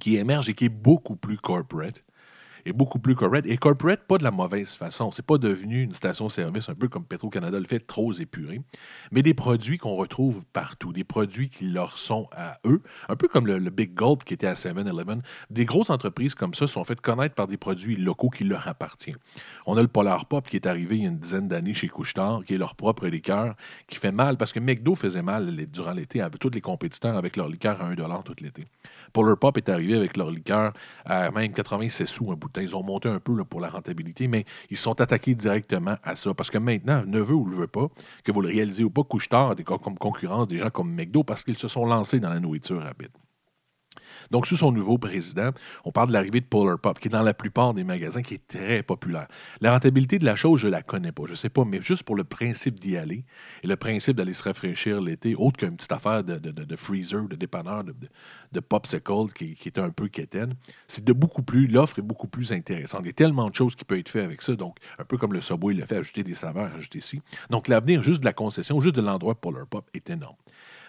qui 0.00 0.16
émerge 0.16 0.48
et 0.48 0.54
qui 0.54 0.66
est 0.66 0.68
beaucoup 0.68 1.16
plus 1.16 1.38
corporate 1.38 2.00
beaucoup 2.72 2.98
plus 2.98 3.14
corporate. 3.14 3.46
Et 3.46 3.56
corporate, 3.56 4.00
pas 4.06 4.18
de 4.18 4.24
la 4.24 4.30
mauvaise 4.30 4.74
façon. 4.74 5.10
C'est 5.10 5.24
pas 5.24 5.38
devenu 5.38 5.82
une 5.82 5.94
station-service 5.94 6.68
un 6.68 6.74
peu 6.74 6.88
comme 6.88 7.04
Petro-Canada 7.04 7.58
le 7.58 7.66
fait, 7.66 7.80
trop 7.80 8.12
épuré, 8.12 8.60
mais 9.12 9.22
des 9.22 9.34
produits 9.34 9.78
qu'on 9.78 9.94
retrouve 9.94 10.44
partout, 10.52 10.92
des 10.92 11.04
produits 11.04 11.50
qui 11.50 11.66
leur 11.66 11.98
sont 11.98 12.28
à 12.32 12.58
eux, 12.64 12.82
un 13.08 13.16
peu 13.16 13.28
comme 13.28 13.46
le, 13.46 13.58
Big 13.70 13.94
Gulp 13.94 14.24
qui 14.24 14.34
était 14.34 14.46
à 14.46 14.54
7-Eleven. 14.54 15.22
Des 15.50 15.64
grosses 15.64 15.90
entreprises 15.90 16.34
comme 16.34 16.54
ça 16.54 16.66
sont 16.66 16.84
faites 16.84 17.00
connaître 17.00 17.34
par 17.34 17.46
des 17.46 17.56
produits 17.56 17.96
locaux 17.96 18.30
qui 18.30 18.44
leur 18.44 18.66
appartiennent. 18.66 19.18
On 19.66 19.76
a 19.76 19.82
le 19.82 19.88
Polar 19.88 20.26
Pop 20.26 20.48
qui 20.48 20.56
est 20.56 20.66
arrivé 20.66 20.96
il 20.96 21.02
y 21.02 21.06
a 21.06 21.10
une 21.10 21.18
dizaine 21.18 21.48
d'années 21.48 21.74
chez 21.74 21.88
Couchetard, 21.88 22.44
qui 22.44 22.54
est 22.54 22.58
leur 22.58 22.74
propre 22.74 23.06
liqueur, 23.06 23.54
qui 23.86 23.98
fait 23.98 24.12
mal 24.12 24.36
parce 24.36 24.52
que 24.52 24.60
McDo 24.60 24.94
faisait 24.94 25.22
mal 25.22 25.54
durant 25.66 25.92
l'été 25.92 26.20
avec 26.20 26.38
tous 26.38 26.50
les 26.50 26.60
compétiteurs 26.60 27.16
avec 27.16 27.36
leur 27.36 27.48
liqueur 27.48 27.80
à 27.82 27.86
1 27.86 27.94
tout 28.22 28.34
l'été. 28.40 28.66
Polar 29.12 29.38
Pop 29.38 29.56
est 29.56 29.68
arrivé 29.68 29.94
avec 29.94 30.16
leur 30.16 30.30
liqueur 30.30 30.72
à 31.04 31.30
même 31.30 31.52
86 31.52 32.06
sous 32.06 32.30
un 32.30 32.36
ils 32.60 32.76
ont 32.76 32.82
monté 32.82 33.08
un 33.08 33.20
peu 33.20 33.44
pour 33.44 33.60
la 33.60 33.68
rentabilité, 33.68 34.28
mais 34.28 34.44
ils 34.70 34.76
sont 34.76 35.00
attaqués 35.00 35.34
directement 35.34 35.96
à 36.02 36.16
ça. 36.16 36.34
Parce 36.34 36.50
que 36.50 36.58
maintenant, 36.58 37.04
ne 37.06 37.20
veut 37.20 37.34
ou 37.34 37.48
ne 37.48 37.54
veut 37.54 37.66
pas, 37.66 37.88
que 38.24 38.32
vous 38.32 38.40
le 38.40 38.48
réalisez 38.48 38.84
ou 38.84 38.90
pas, 38.90 39.04
couche-tard 39.04 39.54
comme 39.64 39.98
concurrence 39.98 40.48
des 40.48 40.58
gens 40.58 40.70
comme 40.70 40.92
McDo 40.92 41.22
parce 41.24 41.44
qu'ils 41.44 41.58
se 41.58 41.68
sont 41.68 41.84
lancés 41.86 42.20
dans 42.20 42.30
la 42.30 42.40
nourriture 42.40 42.80
rapide. 42.82 43.10
Donc, 44.30 44.46
sous 44.46 44.56
son 44.56 44.72
nouveau 44.72 44.98
président, 44.98 45.50
on 45.84 45.92
parle 45.92 46.08
de 46.08 46.12
l'arrivée 46.12 46.40
de 46.40 46.46
Polar 46.46 46.78
Pop, 46.78 46.98
qui 46.98 47.08
est 47.08 47.10
dans 47.10 47.22
la 47.22 47.34
plupart 47.34 47.74
des 47.74 47.84
magasins, 47.84 48.22
qui 48.22 48.34
est 48.34 48.46
très 48.46 48.82
populaire. 48.82 49.28
La 49.60 49.72
rentabilité 49.72 50.18
de 50.18 50.24
la 50.24 50.36
chose, 50.36 50.60
je 50.60 50.66
ne 50.66 50.72
la 50.72 50.82
connais 50.82 51.12
pas. 51.12 51.24
Je 51.26 51.30
ne 51.30 51.36
sais 51.36 51.48
pas, 51.48 51.64
mais 51.64 51.80
juste 51.80 52.02
pour 52.02 52.16
le 52.16 52.24
principe 52.24 52.78
d'y 52.80 52.96
aller 52.96 53.24
et 53.62 53.66
le 53.66 53.76
principe 53.76 54.16
d'aller 54.16 54.34
se 54.34 54.42
rafraîchir 54.42 55.00
l'été, 55.00 55.34
autre 55.34 55.58
qu'une 55.58 55.76
petite 55.76 55.92
affaire 55.92 56.24
de, 56.24 56.76
freezer, 56.76 57.28
de 57.28 57.36
dépanneur, 57.36 57.84
de, 57.84 58.60
popsicle 58.60 59.32
qui, 59.34 59.54
qui, 59.54 59.68
est 59.68 59.78
un 59.78 59.90
peu 59.90 60.08
quétaine, 60.08 60.54
c'est 60.86 61.04
de 61.04 61.12
beaucoup 61.12 61.42
plus, 61.42 61.66
l'offre 61.66 61.98
est 61.98 62.02
beaucoup 62.02 62.28
plus 62.28 62.52
intéressante. 62.52 63.00
Il 63.04 63.06
y 63.06 63.10
a 63.10 63.14
tellement 63.14 63.48
de 63.48 63.54
choses 63.54 63.74
qui 63.74 63.84
peuvent 63.84 63.98
être 63.98 64.08
faites 64.08 64.24
avec 64.24 64.42
ça. 64.42 64.54
Donc, 64.54 64.76
un 64.98 65.04
peu 65.04 65.16
comme 65.16 65.32
le 65.32 65.40
Subway 65.40 65.74
le 65.74 65.84
fait, 65.84 65.96
ajouter 65.96 66.22
des 66.22 66.34
saveurs, 66.34 66.72
ajouter 66.74 66.98
ici. 66.98 67.20
Donc, 67.50 67.68
l'avenir 67.68 68.02
juste 68.02 68.20
de 68.20 68.24
la 68.24 68.32
concession, 68.32 68.80
juste 68.80 68.96
de 68.96 69.02
l'endroit 69.02 69.34
Polar 69.34 69.66
Pop 69.66 69.88
est 69.94 70.10
énorme. 70.10 70.36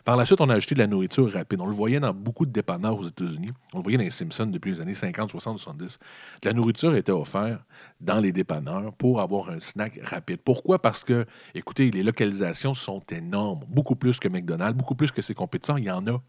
Par 0.06 0.16
la 0.18 0.26
suite, 0.26 0.42
on 0.42 0.50
a 0.50 0.56
acheté 0.56 0.76
de 0.76 0.80
la 0.80 0.88
nourriture 0.88 1.32
rapide. 1.32 1.62
On 1.62 1.66
le 1.66 1.76
voyait 1.76 2.00
dans 2.00 2.14
beaucoup 2.14 2.46
de 2.46 2.52
dépanneurs 2.52 2.98
aux 2.98 3.08
États-Unis. 3.08 3.52
On 3.74 3.78
le 3.78 3.84
voyait 3.84 3.98
dans 3.98 4.04
les 4.04 4.12
Simpsons 4.12 4.48
depuis 4.48 4.72
les 4.72 4.82
années 4.82 4.94
50, 4.94 5.32
60, 5.32 5.60
70. 5.60 6.00
De 6.42 6.50
la 6.50 6.54
nourriture 6.54 6.96
était 6.96 7.12
offerte 7.12 7.62
dans 8.02 8.20
les 8.20 8.32
dépanneurs 8.32 8.94
pour 8.94 9.22
avoir 9.22 9.50
un 9.50 9.60
snack 9.60 10.00
rapide. 10.04 10.40
Pourquoi? 10.44 10.82
Parce 10.82 11.04
que, 11.04 11.26
écoutez, 11.54 11.92
les 11.92 12.04
localisations 12.04 12.74
sont 12.74 13.04
énormes. 13.12 13.66
Beaucoup 13.68 13.96
plus 13.96 14.20
que 14.20 14.28
McDonald's, 14.28 14.78
beaucoup 14.78 14.96
plus 14.96 15.12
que 15.12 15.22
ses 15.22 15.34
compétiteurs. 15.34 15.80
Il 15.80 15.86
y 15.86 15.92
en 15.92 16.06
a 16.08 16.22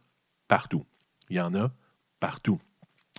partout. 0.48 0.84
Il 1.28 1.36
y 1.36 1.40
en 1.40 1.54
a 1.54 1.70
partout. 2.18 2.60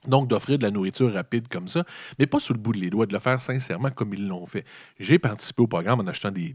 Donc, 0.08 0.28
d'offrir 0.28 0.58
de 0.58 0.64
la 0.64 0.72
nourriture 0.72 1.14
rapide 1.14 1.48
comme 1.48 1.68
ça, 1.68 1.84
mais 2.18 2.26
pas 2.26 2.40
sous 2.40 2.54
le 2.54 2.60
bout 2.60 2.72
de 2.72 2.80
les 2.80 2.90
doigts, 2.90 3.06
de 3.06 3.14
le 3.14 3.20
faire 3.20 3.40
sincèrement 3.40 3.92
comme 3.92 4.16
ils 4.16 4.28
l'ont 4.28 4.48
fait. 4.48 4.66
J'ai 5.00 5.20
participé 5.20 5.62
au 5.62 5.68
programme 5.68 6.00
en 6.00 6.08
achetant 6.08 6.32
des, 6.32 6.54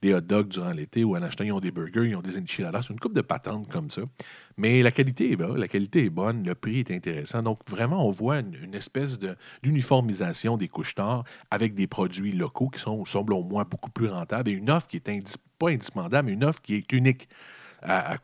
des, 0.00 0.14
hot 0.14 0.20
dogs 0.20 0.46
durant 0.46 0.70
l'été 0.70 1.02
ou 1.02 1.16
en 1.16 1.22
achetant, 1.22 1.42
ils 1.42 1.50
ont 1.50 1.58
des 1.58 1.72
burgers, 1.72 2.08
ils 2.08 2.14
ont 2.14 2.22
des 2.22 2.38
enchiladas, 2.38 2.86
une 2.88 3.00
coupe 3.00 3.14
de 3.14 3.20
patentes 3.20 3.68
comme 3.68 3.90
ça. 3.90 4.02
Mais 4.56 4.80
la 4.82 4.92
qualité 4.92 5.32
est 5.32 5.36
la 5.36 5.66
qualité 5.66 6.04
est 6.04 6.10
bonne, 6.10 6.44
le 6.44 6.54
prix 6.54 6.78
est 6.78 6.92
intéressant. 6.92 7.42
Donc, 7.42 7.68
vraiment, 7.68 8.06
on 8.06 8.12
voit 8.12 8.38
une, 8.38 8.74
espèce 8.74 9.18
d'uniformisation 9.64 10.56
des 10.56 10.68
couches 10.68 10.94
tard 10.94 11.24
avec 11.50 11.74
des 11.74 11.88
produits 11.88 12.30
locaux 12.30 12.68
qui 12.68 12.78
sont, 12.78 13.04
semblent 13.06 13.32
au 13.32 13.42
moins 13.42 13.64
beaucoup 13.68 13.90
plus 13.90 14.08
rentables 14.08 14.50
et 14.50 14.52
une 14.52 14.70
offre 14.70 14.86
qui 14.86 14.98
est 14.98 15.38
pas 15.58 15.70
indispensable, 15.70 16.26
mais 16.26 16.32
une 16.32 16.44
offre 16.44 16.62
qui 16.62 16.76
est 16.76 16.92
unique 16.92 17.28
à, 17.82 18.12
à. 18.12 18.18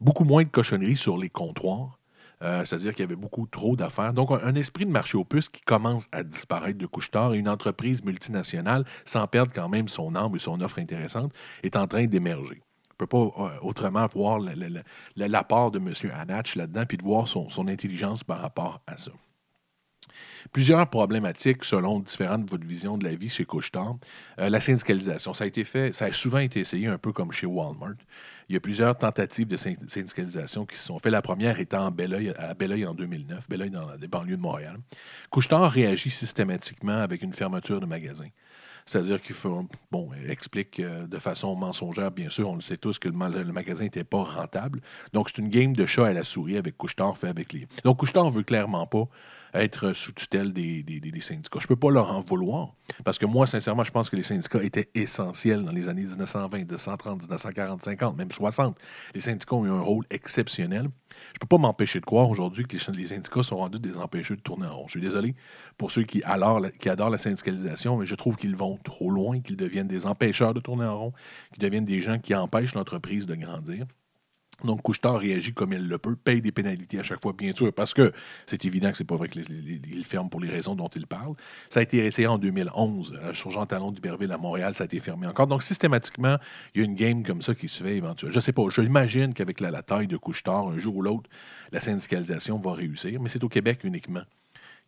Beaucoup 0.00 0.24
moins 0.24 0.44
de 0.44 0.48
cochonneries 0.48 0.96
sur 0.96 1.18
les 1.18 1.28
comptoirs. 1.28 1.97
Euh, 2.42 2.64
C'est-à-dire 2.64 2.94
qu'il 2.94 3.02
y 3.02 3.08
avait 3.08 3.16
beaucoup 3.16 3.46
trop 3.46 3.76
d'affaires. 3.76 4.12
Donc, 4.12 4.30
un, 4.30 4.54
esprit 4.54 4.86
de 4.86 4.90
marché 4.90 5.16
aux 5.18 5.24
puces 5.24 5.48
qui 5.48 5.60
commence 5.62 6.08
à 6.12 6.22
disparaître 6.22 6.78
de 6.78 6.86
couche-tard 6.86 7.34
et 7.34 7.38
une 7.38 7.48
entreprise 7.48 8.04
multinationale, 8.04 8.84
sans 9.04 9.26
perdre 9.26 9.52
quand 9.52 9.68
même 9.68 9.88
son 9.88 10.14
âme 10.14 10.34
et 10.34 10.38
son 10.38 10.60
offre 10.60 10.78
intéressante, 10.78 11.32
est 11.62 11.76
en 11.76 11.86
train 11.86 12.06
d'émerger. 12.06 12.62
On 12.90 13.04
ne 13.04 13.06
peut 13.06 13.06
pas 13.06 13.44
euh, 13.44 13.58
autrement 13.62 14.06
voir 14.06 14.40
l'apport 15.16 15.70
de 15.70 15.78
M. 15.78 15.92
Hanach 16.12 16.56
là-dedans 16.56 16.84
puis 16.86 16.98
de 16.98 17.04
voir 17.04 17.28
son 17.28 17.68
intelligence 17.68 18.24
par 18.24 18.40
rapport 18.40 18.80
à 18.86 18.96
ça. 18.96 19.12
Plusieurs 20.52 20.88
problématiques 20.88 21.64
selon 21.64 22.00
différentes 22.00 22.48
votre 22.50 22.66
vision 22.66 22.96
de 22.98 23.04
la 23.04 23.14
vie 23.14 23.28
chez 23.28 23.44
Couche-Tard. 23.44 23.96
Euh, 24.38 24.48
la 24.48 24.60
syndicalisation, 24.60 25.34
ça 25.34 25.44
a 25.44 25.46
été 25.46 25.64
fait, 25.64 25.92
ça 25.92 26.06
a 26.06 26.12
souvent 26.12 26.38
été 26.38 26.60
essayé 26.60 26.86
un 26.86 26.98
peu 26.98 27.12
comme 27.12 27.32
chez 27.32 27.46
Walmart. 27.46 27.94
Il 28.48 28.54
y 28.54 28.56
a 28.56 28.60
plusieurs 28.60 28.96
tentatives 28.96 29.46
de 29.46 29.56
syn- 29.56 29.76
syndicalisation 29.88 30.64
qui 30.64 30.76
se 30.78 30.84
sont 30.84 30.98
faites. 30.98 31.12
La 31.12 31.20
première 31.22 31.60
étant 31.60 31.86
à 31.86 31.90
Belleuil 31.90 32.86
en 32.86 32.94
2009, 32.94 33.48
Belleuil 33.48 33.70
dans 33.70 33.92
les 34.00 34.08
banlieues 34.08 34.36
de 34.36 34.42
Montréal. 34.42 34.78
Couche-Tard 35.30 35.70
réagit 35.70 36.10
systématiquement 36.10 36.98
avec 36.98 37.22
une 37.22 37.32
fermeture 37.34 37.80
de 37.80 37.86
magasins. 37.86 38.28
C'est-à-dire 38.86 39.20
qu'il 39.20 39.34
explique 40.28 40.80
euh, 40.80 41.06
de 41.06 41.18
façon 41.18 41.54
mensongère, 41.54 42.10
bien 42.10 42.30
sûr, 42.30 42.48
on 42.48 42.54
le 42.54 42.62
sait 42.62 42.78
tous, 42.78 42.98
que 42.98 43.08
le, 43.08 43.14
ma- 43.14 43.28
le 43.28 43.44
magasin 43.52 43.84
n'était 43.84 44.02
pas 44.02 44.22
rentable. 44.22 44.80
Donc, 45.12 45.28
c'est 45.28 45.42
une 45.42 45.50
game 45.50 45.74
de 45.74 45.84
chat 45.84 46.06
à 46.06 46.12
la 46.14 46.24
souris 46.24 46.56
avec 46.56 46.78
Couche-Tard 46.78 47.18
fait 47.18 47.28
avec 47.28 47.52
les. 47.52 47.68
Donc, 47.84 47.98
Couche-Tard 47.98 48.30
veut 48.30 48.44
clairement 48.44 48.86
pas 48.86 49.04
être 49.54 49.92
sous 49.92 50.12
tutelle 50.12 50.52
des, 50.52 50.84
syndicats. 51.20 51.58
Je 51.60 51.64
ne 51.64 51.68
peux 51.68 51.76
pas 51.76 51.90
leur 51.90 52.10
en 52.10 52.20
vouloir. 52.20 52.74
Parce 53.04 53.18
que 53.18 53.26
moi, 53.26 53.46
sincèrement, 53.46 53.84
je 53.84 53.90
pense 53.90 54.10
que 54.10 54.16
les 54.16 54.22
syndicats 54.22 54.62
étaient 54.62 54.88
essentiels 54.94 55.64
dans 55.64 55.72
les 55.72 55.88
années 55.88 56.04
1920, 56.04 56.58
1930, 56.58 57.20
1940, 57.22 57.82
50, 57.84 58.16
même 58.16 58.32
60. 58.32 58.78
Les 59.14 59.20
syndicats 59.20 59.54
ont 59.54 59.66
eu 59.66 59.70
un 59.70 59.80
rôle 59.80 60.04
exceptionnel. 60.10 60.82
Je 60.82 60.86
ne 60.86 61.38
peux 61.40 61.46
pas 61.46 61.58
m'empêcher 61.58 62.00
de 62.00 62.04
croire 62.04 62.28
aujourd'hui 62.30 62.64
que 62.64 62.76
les, 62.92 63.06
syndicats 63.06 63.42
sont 63.42 63.56
rendus 63.56 63.78
des 63.78 63.96
empêcheurs 63.96 64.36
de 64.36 64.42
tourner 64.42 64.66
en 64.66 64.76
rond. 64.76 64.86
Je 64.86 64.92
suis 64.92 65.00
désolé 65.00 65.34
pour 65.76 65.90
ceux 65.90 66.02
qui 66.02 66.22
qui 66.78 66.88
adorent 66.88 67.10
la 67.10 67.18
syndicalisation, 67.18 67.96
mais 67.96 68.06
je 68.06 68.14
trouve 68.14 68.36
qu'ils 68.36 68.56
vont 68.56 68.78
trop 68.84 69.10
loin, 69.10 69.40
qu'ils 69.40 69.56
deviennent 69.56 69.88
des 69.88 70.06
empêcheurs 70.06 70.54
de 70.54 70.60
tourner 70.60 70.84
en 70.84 70.98
rond, 70.98 71.12
qu'ils 71.52 71.62
deviennent 71.62 71.84
des 71.84 72.00
gens 72.00 72.18
qui 72.18 72.34
empêchent 72.34 72.74
l'entreprise 72.74 73.26
de 73.26 73.34
grandir. 73.34 73.86
Donc, 74.64 74.82
Couchetard 74.82 75.20
réagit 75.20 75.52
comme 75.52 75.72
il 75.72 75.86
le 75.86 75.98
peut, 75.98 76.16
paye 76.16 76.40
des 76.40 76.50
pénalités 76.50 76.98
à 76.98 77.04
chaque 77.04 77.22
fois, 77.22 77.32
bien 77.32 77.52
sûr, 77.52 77.72
parce 77.72 77.94
que 77.94 78.12
c'est 78.46 78.64
évident 78.64 78.90
que 78.90 78.96
c'est 78.96 79.04
pas 79.04 79.14
vrai 79.14 79.28
qu'il 79.28 80.04
ferme 80.04 80.28
pour 80.28 80.40
les 80.40 80.48
raisons 80.48 80.74
dont 80.74 80.88
il 80.88 81.06
parle. 81.06 81.34
Ça 81.70 81.78
a 81.78 81.82
été 81.84 82.00
réessayé 82.00 82.26
en 82.26 82.38
2011 82.38 83.16
euh, 83.22 83.32
sur 83.32 83.52
Jean 83.52 83.66
Talon 83.66 83.92
d'Iberville 83.92 84.32
à 84.32 84.38
Montréal, 84.38 84.74
ça 84.74 84.82
a 84.82 84.86
été 84.86 84.98
fermé 84.98 85.28
encore. 85.28 85.46
Donc, 85.46 85.62
systématiquement, 85.62 86.38
il 86.74 86.80
y 86.80 86.84
a 86.84 86.86
une 86.86 86.96
game 86.96 87.22
comme 87.22 87.40
ça 87.40 87.54
qui 87.54 87.68
se 87.68 87.84
fait 87.84 87.96
éventuellement. 87.96 88.34
Je 88.34 88.40
sais 88.40 88.52
pas, 88.52 88.62
je 88.68 88.80
l'imagine 88.80 89.32
qu'avec 89.32 89.60
la, 89.60 89.82
taille 89.82 90.08
de 90.08 90.16
Couchetard, 90.16 90.68
un 90.68 90.78
jour 90.78 90.96
ou 90.96 91.02
l'autre, 91.02 91.30
la 91.70 91.80
syndicalisation 91.80 92.58
va 92.58 92.72
réussir, 92.72 93.20
mais 93.20 93.28
c'est 93.28 93.44
au 93.44 93.48
Québec 93.48 93.80
uniquement 93.84 94.22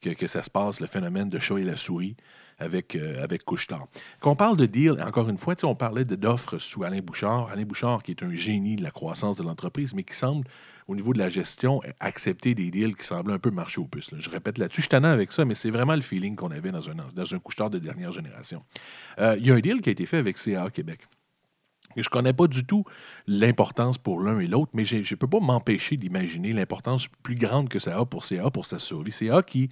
que, 0.00 0.11
que 0.11 0.26
ça 0.26 0.42
se 0.42 0.50
passe, 0.50 0.80
le 0.80 0.88
phénomène 0.88 1.28
de 1.28 1.38
chat 1.38 1.59
et 1.59 1.62
la 1.62 1.76
souris 1.76 2.16
avec, 2.61 2.94
euh, 2.94 3.23
avec 3.23 3.44
Couche-Tard. 3.44 3.88
Quand 4.20 4.33
on 4.33 4.37
parle 4.37 4.57
de 4.57 4.66
deal, 4.66 5.03
encore 5.05 5.29
une 5.29 5.38
fois, 5.38 5.55
on 5.64 5.75
parlait 5.75 6.05
d'offres 6.05 6.59
sous 6.59 6.85
Alain 6.85 7.01
Bouchard. 7.01 7.49
Alain 7.49 7.64
Bouchard, 7.64 8.03
qui 8.03 8.12
est 8.12 8.23
un 8.23 8.33
génie 8.35 8.77
de 8.77 8.83
la 8.83 8.90
croissance 8.90 9.37
de 9.37 9.42
l'entreprise, 9.42 9.94
mais 9.94 10.05
qui 10.05 10.14
semble, 10.14 10.46
au 10.87 10.94
niveau 10.94 11.12
de 11.12 11.18
la 11.18 11.31
gestion, 11.31 11.81
accepter 11.99 12.55
des 12.55 12.70
deals 12.70 12.96
qui 12.96 13.05
semblent 13.05 13.33
un 13.33 13.38
peu 13.38 13.51
marcher 13.51 13.81
aux 13.81 13.87
puces. 13.87 14.11
Je 14.16 14.31
répète 14.31 14.59
là-dessus, 14.59 14.83
je 14.83 14.88
suis 14.94 15.07
avec 15.07 15.33
ça, 15.33 15.44
mais 15.44 15.55
c'est 15.55 15.70
vraiment 15.70 15.94
le 15.94 16.03
feeling 16.03 16.37
qu'on 16.37 16.51
avait 16.51 16.70
dans 16.70 16.88
un, 16.90 16.94
dans 17.14 17.35
un 17.35 17.38
Couche-Tard 17.38 17.70
de 17.70 17.79
dernière 17.79 18.12
génération. 18.12 18.62
Euh, 19.18 19.37
Il 19.38 19.46
y 19.46 19.51
a 19.51 19.55
un 19.55 19.61
deal 19.61 19.81
qui 19.81 19.88
a 19.88 19.92
été 19.92 20.07
fait 20.07 20.18
avec 20.18 20.38
CA 20.38 20.68
Québec. 20.70 21.01
Je 21.96 22.03
ne 22.03 22.05
connais 22.11 22.33
pas 22.33 22.46
du 22.46 22.64
tout 22.64 22.85
l'importance 23.27 23.99
pour 23.99 24.20
l'un 24.20 24.38
et 24.38 24.46
l'autre, 24.46 24.70
mais 24.75 24.85
je 24.85 24.99
ne 24.99 25.16
peux 25.16 25.27
pas 25.27 25.40
m'empêcher 25.40 25.96
d'imaginer 25.96 26.53
l'importance 26.53 27.09
plus 27.23 27.35
grande 27.35 27.68
que 27.68 27.79
ça 27.79 27.99
a 27.99 28.05
pour 28.05 28.25
CA, 28.25 28.51
pour 28.51 28.66
sa 28.66 28.79
survie. 28.79 29.11
CA 29.11 29.42
qui, 29.42 29.70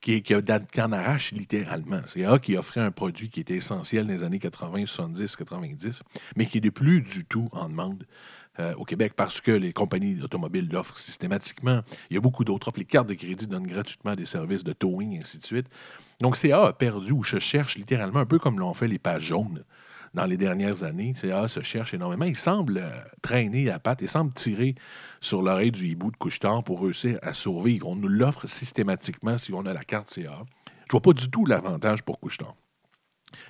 qui, 0.00 0.22
en 0.34 0.92
arrache 0.92 1.32
littéralement. 1.32 2.00
CA 2.06 2.38
qui 2.38 2.56
offrait 2.56 2.80
un 2.80 2.90
produit 2.90 3.28
qui 3.28 3.40
était 3.40 3.56
essentiel 3.56 4.06
dans 4.06 4.12
les 4.12 4.22
années 4.22 4.38
80, 4.38 4.86
70, 4.86 5.36
90, 5.36 6.02
mais 6.36 6.46
qui 6.46 6.60
n'est 6.60 6.70
plus 6.70 7.02
du 7.02 7.24
tout 7.24 7.48
en 7.52 7.68
demande. 7.68 8.04
euh, 8.58 8.74
au 8.74 8.84
Québec 8.84 9.14
parce 9.16 9.40
que 9.40 9.52
les 9.52 9.72
compagnies 9.72 10.20
automobiles 10.22 10.68
l'offrent 10.70 10.98
systématiquement. 10.98 11.82
Il 12.10 12.14
y 12.14 12.16
a 12.16 12.20
beaucoup 12.20 12.44
d'autres 12.44 12.68
offres. 12.68 12.78
Les 12.78 12.84
cartes 12.84 13.08
de 13.08 13.14
crédit 13.14 13.46
donnent 13.46 13.66
gratuitement 13.66 14.14
des 14.14 14.26
services 14.26 14.64
de 14.64 14.72
towing, 14.72 15.16
et 15.16 15.20
ainsi 15.20 15.38
de 15.38 15.44
suite. 15.44 15.66
Donc, 16.20 16.36
CA 16.36 16.66
a 16.66 16.72
perdu 16.72 17.12
ou 17.12 17.24
se 17.24 17.38
cherche 17.38 17.76
littéralement, 17.76 18.20
un 18.20 18.26
peu 18.26 18.38
comme 18.38 18.58
l'ont 18.58 18.74
fait 18.74 18.88
les 18.88 18.98
pages 18.98 19.24
jaunes 19.24 19.64
dans 20.14 20.26
les 20.26 20.36
dernières 20.36 20.82
années. 20.82 21.14
CA 21.14 21.48
se 21.48 21.60
cherche 21.60 21.94
énormément. 21.94 22.24
Il 22.24 22.36
semble 22.36 22.78
euh, 22.78 22.90
traîner 23.22 23.70
à 23.70 23.78
patte, 23.78 24.00
il 24.02 24.08
semble 24.08 24.32
tirer 24.32 24.74
sur 25.20 25.42
l'oreille 25.42 25.72
du 25.72 25.86
hibou 25.86 26.10
de 26.10 26.16
couche-tard 26.16 26.64
pour 26.64 26.82
réussir 26.82 27.18
à 27.22 27.32
survivre. 27.32 27.88
On 27.88 27.96
nous 27.96 28.08
l'offre 28.08 28.46
systématiquement 28.46 29.38
si 29.38 29.52
on 29.52 29.66
a 29.66 29.72
la 29.72 29.84
carte 29.84 30.08
CA. 30.08 30.42
Je 30.86 30.92
vois 30.92 31.02
pas 31.02 31.12
du 31.12 31.30
tout 31.30 31.44
l'avantage 31.46 32.02
pour 32.02 32.18
couche-tard. 32.18 32.54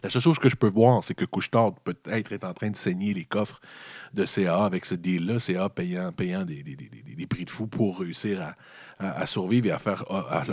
La 0.03 0.11
seule 0.11 0.23
chose 0.23 0.39
que 0.39 0.49
je 0.49 0.57
peux 0.57 0.69
voir, 0.69 1.03
c'est 1.05 1.15
que 1.15 1.25
Couchetard 1.25 1.75
peut-être 1.85 2.33
est 2.33 2.45
en 2.45 2.55
train 2.55 2.71
de 2.71 2.77
saigner 2.77 3.15
les 3.15 3.25
coffres 3.25 3.61
de 4.15 4.25
CA 4.27 4.65
avec 4.65 4.85
ce 4.85 4.95
deal-là, 4.95 5.39
CA 5.39 5.69
payant, 5.69 6.13
payant 6.13 6.45
des, 6.45 6.65
prix 7.29 7.45
de 7.45 7.51
fou 7.51 7.67
pour 7.67 8.01
réussir 8.01 8.55
à, 8.99 9.27
survivre 9.27 9.67
et 9.67 9.71
à, 9.71 9.79
faire, 9.79 10.05
à, 10.11 10.45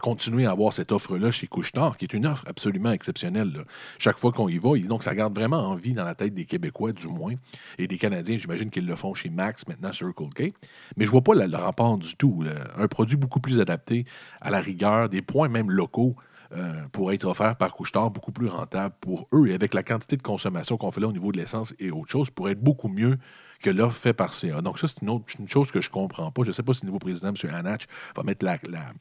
continuer 0.00 0.46
à 0.46 0.52
avoir 0.52 0.72
cette 0.72 0.92
offre-là 0.92 1.30
chez 1.30 1.46
Couchetard, 1.46 1.96
qui 1.96 2.06
est 2.06 2.12
une 2.14 2.26
offre 2.26 2.44
absolument 2.46 2.92
exceptionnelle. 2.92 3.64
Chaque 3.98 4.18
fois 4.18 4.32
qu'on 4.32 4.48
y 4.48 4.58
va, 4.58 4.76
donc 4.78 5.02
ça 5.02 5.14
garde 5.14 5.34
vraiment 5.34 5.58
en 5.58 5.74
vie 5.74 5.92
dans 5.92 6.04
la 6.04 6.14
tête 6.14 6.34
des 6.34 6.44
Québécois, 6.44 6.92
du 6.92 7.08
moins, 7.08 7.34
et 7.78 7.86
des 7.86 7.98
Canadiens, 7.98 8.38
j'imagine 8.38 8.70
qu'ils 8.70 8.86
le 8.86 8.96
font 8.96 9.14
chez 9.14 9.30
Max, 9.30 9.66
maintenant 9.68 9.92
Circle 9.92 10.28
K. 10.34 10.54
Mais 10.96 11.04
je 11.04 11.10
vois 11.10 11.22
pas 11.22 11.34
le, 11.34 11.54
rapport 11.56 11.98
du 11.98 12.16
tout. 12.16 12.44
Un 12.76 12.88
produit 12.88 13.16
beaucoup 13.16 13.40
plus 13.40 13.60
adapté 13.60 14.04
à 14.40 14.50
la 14.50 14.60
rigueur, 14.60 15.08
des 15.08 15.22
points 15.22 15.48
même 15.48 15.70
locaux 15.70 16.16
euh, 16.52 16.72
pour 16.92 17.12
être 17.12 17.24
offert 17.24 17.56
par 17.56 17.72
Couchetard, 17.72 18.10
beaucoup 18.10 18.32
plus 18.32 18.48
rentable 18.48 18.94
pour 19.00 19.28
eux. 19.32 19.48
Et 19.48 19.54
avec 19.54 19.74
la 19.74 19.82
quantité 19.82 20.16
de 20.16 20.22
consommation 20.22 20.76
qu'on 20.76 20.90
fait 20.90 21.00
là 21.00 21.08
au 21.08 21.12
niveau 21.12 21.32
de 21.32 21.38
l'essence 21.38 21.74
et 21.78 21.90
autre 21.90 22.10
chose, 22.10 22.30
pour 22.30 22.48
être 22.48 22.60
beaucoup 22.60 22.88
mieux 22.88 23.18
que 23.60 23.70
l'offre 23.70 23.98
faite 23.98 24.16
par 24.16 24.34
CA. 24.34 24.60
Donc 24.60 24.78
ça, 24.78 24.88
c'est 24.88 25.00
une, 25.02 25.10
autre, 25.10 25.26
chose 25.48 25.70
que 25.70 25.80
je 25.80 25.88
ne 25.88 25.92
comprends 25.92 26.30
pas. 26.30 26.42
Je 26.42 26.48
ne 26.48 26.52
sais 26.52 26.62
pas 26.62 26.74
si 26.74 26.82
le 26.82 26.86
nouveau 26.86 26.98
président, 26.98 27.28
M. 27.28 27.54
Hanach, 27.54 27.86
va 28.14 28.22
mettre 28.22 28.44
la, 28.44 28.58
la, 28.64 28.92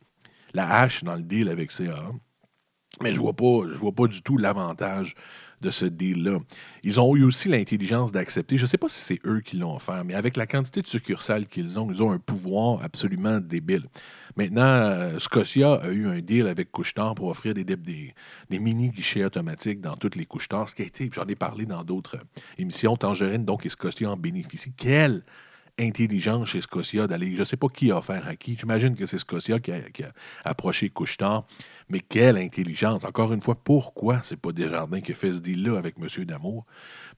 la 0.53 0.79
hache 0.79 1.03
dans 1.03 1.15
le 1.15 1.23
deal 1.23 1.49
avec 1.49 1.71
CA. 1.71 2.11
Mais 3.01 3.13
je 3.13 3.19
ne 3.19 3.21
vois, 3.21 3.33
vois 3.75 3.91
pas 3.91 4.07
du 4.07 4.21
tout 4.21 4.37
l'avantage 4.37 5.15
de 5.61 5.71
ce 5.71 5.85
deal-là. 5.85 6.39
Ils 6.83 6.99
ont 6.99 7.15
eu 7.15 7.23
aussi 7.23 7.47
l'intelligence 7.47 8.11
d'accepter, 8.11 8.57
je 8.57 8.63
ne 8.63 8.67
sais 8.67 8.77
pas 8.77 8.89
si 8.89 8.99
c'est 8.99 9.19
eux 9.25 9.39
qui 9.39 9.57
l'ont 9.57 9.75
offert, 9.75 10.03
mais 10.05 10.13
avec 10.13 10.35
la 10.37 10.45
quantité 10.45 10.81
de 10.81 10.87
succursales 10.87 11.47
qu'ils 11.47 11.79
ont, 11.79 11.89
ils 11.89 12.03
ont 12.03 12.11
un 12.11 12.19
pouvoir 12.19 12.83
absolument 12.83 13.39
débile. 13.39 13.87
Maintenant, 14.35 14.61
euh, 14.61 15.19
Scotia 15.19 15.75
a 15.75 15.89
eu 15.89 16.07
un 16.07 16.19
deal 16.19 16.47
avec 16.47 16.71
Couchetard 16.71 17.15
pour 17.15 17.29
offrir 17.29 17.53
des, 17.53 17.63
des, 17.63 17.75
des 17.77 18.59
mini-guichets 18.59 19.23
automatiques 19.23 19.79
dans 19.79 19.95
toutes 19.95 20.15
les 20.15 20.25
Couchetards, 20.25 20.69
ce 20.69 20.75
qui 20.75 20.81
a 20.81 20.85
été, 20.85 21.09
j'en 21.11 21.25
ai 21.25 21.35
parlé 21.35 21.65
dans 21.65 21.83
d'autres 21.83 22.17
émissions, 22.57 22.97
Tangerine, 22.97 23.45
donc, 23.45 23.65
et 23.65 23.69
Scotia 23.69 24.11
en 24.11 24.17
bénéficient. 24.17 24.73
Quelle 24.75 25.23
intelligence 25.79 26.49
chez 26.49 26.61
Scotia 26.61 27.07
d'aller, 27.07 27.33
je 27.35 27.39
ne 27.39 27.45
sais 27.45 27.57
pas 27.57 27.67
qui 27.67 27.91
a 27.91 27.97
offert 27.97 28.27
à 28.27 28.35
qui, 28.35 28.55
j'imagine 28.55 28.95
que 28.95 29.05
c'est 29.05 29.17
Scotia 29.17 29.59
qui 29.59 29.71
a, 29.71 29.81
qui 29.89 30.03
a 30.03 30.11
approché 30.45 30.89
Couchetard, 30.89 31.45
mais 31.89 31.99
quelle 31.99 32.37
intelligence! 32.37 33.03
Encore 33.05 33.33
une 33.33 33.41
fois, 33.41 33.55
pourquoi 33.55 34.21
c'est 34.23 34.37
pas 34.37 34.51
Desjardins 34.51 35.01
qui 35.01 35.11
a 35.11 35.15
fait 35.15 35.33
ce 35.33 35.39
deal-là 35.39 35.77
avec 35.77 35.95
M. 35.99 36.25
Damour? 36.25 36.65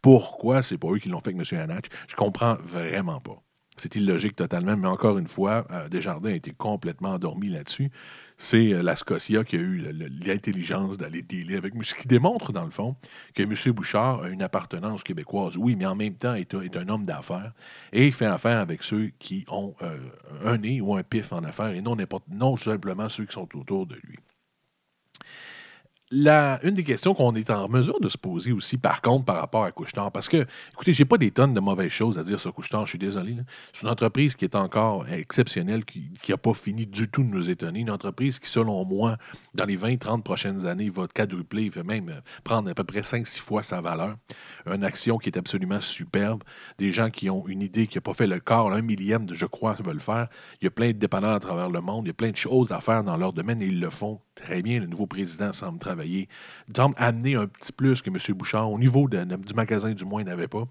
Pourquoi 0.01 0.63
c'est 0.63 0.77
pas 0.77 0.89
eux 0.89 0.99
qui 0.99 1.09
l'ont 1.09 1.19
fait 1.19 1.33
avec 1.35 1.51
M. 1.51 1.59
Hanach? 1.59 1.85
Je 2.07 2.15
comprends 2.15 2.55
vraiment 2.55 3.19
pas. 3.19 3.41
C'est 3.77 3.95
illogique 3.95 4.35
totalement, 4.37 4.77
mais 4.77 4.87
encore 4.87 5.17
une 5.17 5.27
fois, 5.27 5.67
euh, 5.71 5.89
Desjardins 5.89 6.29
a 6.29 6.35
été 6.35 6.51
complètement 6.51 7.09
endormi 7.09 7.49
là-dessus. 7.49 7.91
C'est 8.37 8.73
euh, 8.73 8.81
la 8.81 8.95
Scotia 8.95 9.43
qui 9.43 9.57
a 9.57 9.59
eu 9.59 9.91
l'intelligence 10.25 10.97
d'aller 10.97 11.21
dealer 11.21 11.57
avec 11.57 11.73
Ce 11.83 11.93
qui 11.93 12.07
démontre, 12.07 12.53
dans 12.53 12.63
le 12.63 12.71
fond, 12.71 12.95
que 13.33 13.43
M. 13.43 13.73
Bouchard 13.73 14.23
a 14.23 14.29
une 14.29 14.41
appartenance 14.41 15.03
québécoise, 15.03 15.57
oui, 15.57 15.75
mais 15.75 15.85
en 15.85 15.95
même 15.95 16.15
temps 16.15 16.35
est, 16.35 16.53
est 16.53 16.77
un 16.77 16.87
homme 16.87 17.05
d'affaires 17.05 17.53
et 17.91 18.11
fait 18.11 18.25
affaire 18.25 18.59
avec 18.59 18.81
ceux 18.81 19.11
qui 19.19 19.45
ont 19.49 19.75
euh, 19.81 19.97
un 20.45 20.57
nez 20.57 20.79
ou 20.79 20.95
un 20.95 21.03
pif 21.03 21.33
en 21.33 21.43
affaires 21.43 21.71
et 21.71 21.81
non, 21.81 21.97
non 22.29 22.57
simplement 22.57 23.09
ceux 23.09 23.25
qui 23.25 23.33
sont 23.33 23.49
autour 23.57 23.87
de 23.87 23.95
lui 23.95 24.19
une 26.15 26.73
des 26.73 26.83
questions 26.83 27.13
qu'on 27.13 27.35
est 27.35 27.49
en 27.49 27.67
mesure 27.67 27.99
de 27.99 28.07
se 28.07 28.17
poser 28.17 28.51
aussi, 28.51 28.77
par 28.77 29.01
contre, 29.01 29.25
par 29.25 29.37
rapport 29.37 29.63
à 29.63 29.71
Couchetard, 29.71 30.11
parce 30.11 30.29
que, 30.29 30.45
écoutez, 30.73 30.93
j'ai 30.93 31.05
pas 31.05 31.17
des 31.17 31.31
tonnes 31.31 31.53
de 31.53 31.59
mauvaises 31.59 31.91
choses 31.91 32.17
à 32.17 32.23
dire 32.23 32.39
sur 32.39 32.53
Couchetard, 32.53 32.85
je 32.85 32.91
suis 32.91 32.99
désolé. 32.99 33.35
C'est 33.73 33.83
une 33.83 33.89
entreprise 33.89 34.35
qui 34.35 34.45
est 34.45 34.55
encore 34.55 35.07
exceptionnelle, 35.09 35.83
qui 35.85 36.11
n'a 36.29 36.37
pas 36.37 36.53
fini 36.53 36.85
du 36.85 37.09
tout 37.09 37.23
de 37.23 37.29
nous 37.29 37.49
étonner. 37.49 37.79
Une 37.79 37.91
entreprise 37.91 38.39
qui, 38.39 38.49
selon 38.49 38.85
moi, 38.85 39.17
dans 39.53 39.65
les 39.65 39.77
20-30 39.77 40.23
prochaines 40.23 40.65
années, 40.65 40.89
va 40.89 41.07
quadrupler, 41.07 41.69
va 41.69 41.83
même 41.83 42.09
euh, 42.09 42.21
prendre 42.43 42.69
à 42.69 42.73
peu 42.73 42.83
près 42.83 43.01
5-6 43.01 43.39
fois 43.39 43.63
sa 43.63 43.81
valeur. 43.81 44.15
Une 44.65 44.83
action 44.83 45.17
qui 45.17 45.29
est 45.29 45.37
absolument 45.37 45.81
superbe. 45.81 46.43
Des 46.77 46.91
gens 46.91 47.09
qui 47.09 47.29
ont 47.29 47.47
une 47.47 47.61
idée, 47.61 47.87
qui 47.87 47.97
n'ont 47.97 48.01
pas 48.01 48.13
fait 48.13 48.27
le 48.27 48.39
quart, 48.39 48.71
un 48.71 48.81
millième, 48.81 49.25
de, 49.25 49.33
je 49.33 49.45
crois, 49.45 49.73
veulent 49.73 49.95
le 49.95 49.99
faire. 49.99 50.27
Il 50.61 50.65
y 50.65 50.67
a 50.67 50.71
plein 50.71 50.87
de 50.87 50.93
dépanneurs 50.93 51.35
à 51.35 51.39
travers 51.39 51.69
le 51.69 51.81
monde. 51.81 52.05
Il 52.05 52.07
y 52.07 52.11
a 52.11 52.13
plein 52.13 52.31
de 52.31 52.35
choses 52.35 52.71
à 52.71 52.79
faire 52.79 53.03
dans 53.03 53.17
leur 53.17 53.33
domaine 53.33 53.61
et 53.61 53.67
ils 53.67 53.79
le 53.79 53.89
font 53.89 54.19
très 54.35 54.61
bien. 54.61 54.79
Le 54.79 54.85
nouveau 54.85 55.07
président 55.07 55.51
semble 55.53 55.79
travailler, 55.79 56.29
semble 56.75 56.95
amener 56.97 57.35
un 57.35 57.47
petit 57.47 57.71
plus 57.71 58.01
que 58.01 58.09
M. 58.09 58.17
Bouchard, 58.37 58.71
au 58.71 58.77
niveau 58.77 59.07
du 59.09 59.53
magasin 59.55 59.93
du 59.93 60.05
moins, 60.05 60.23
n'avait 60.23 60.47
pas. 60.47 60.67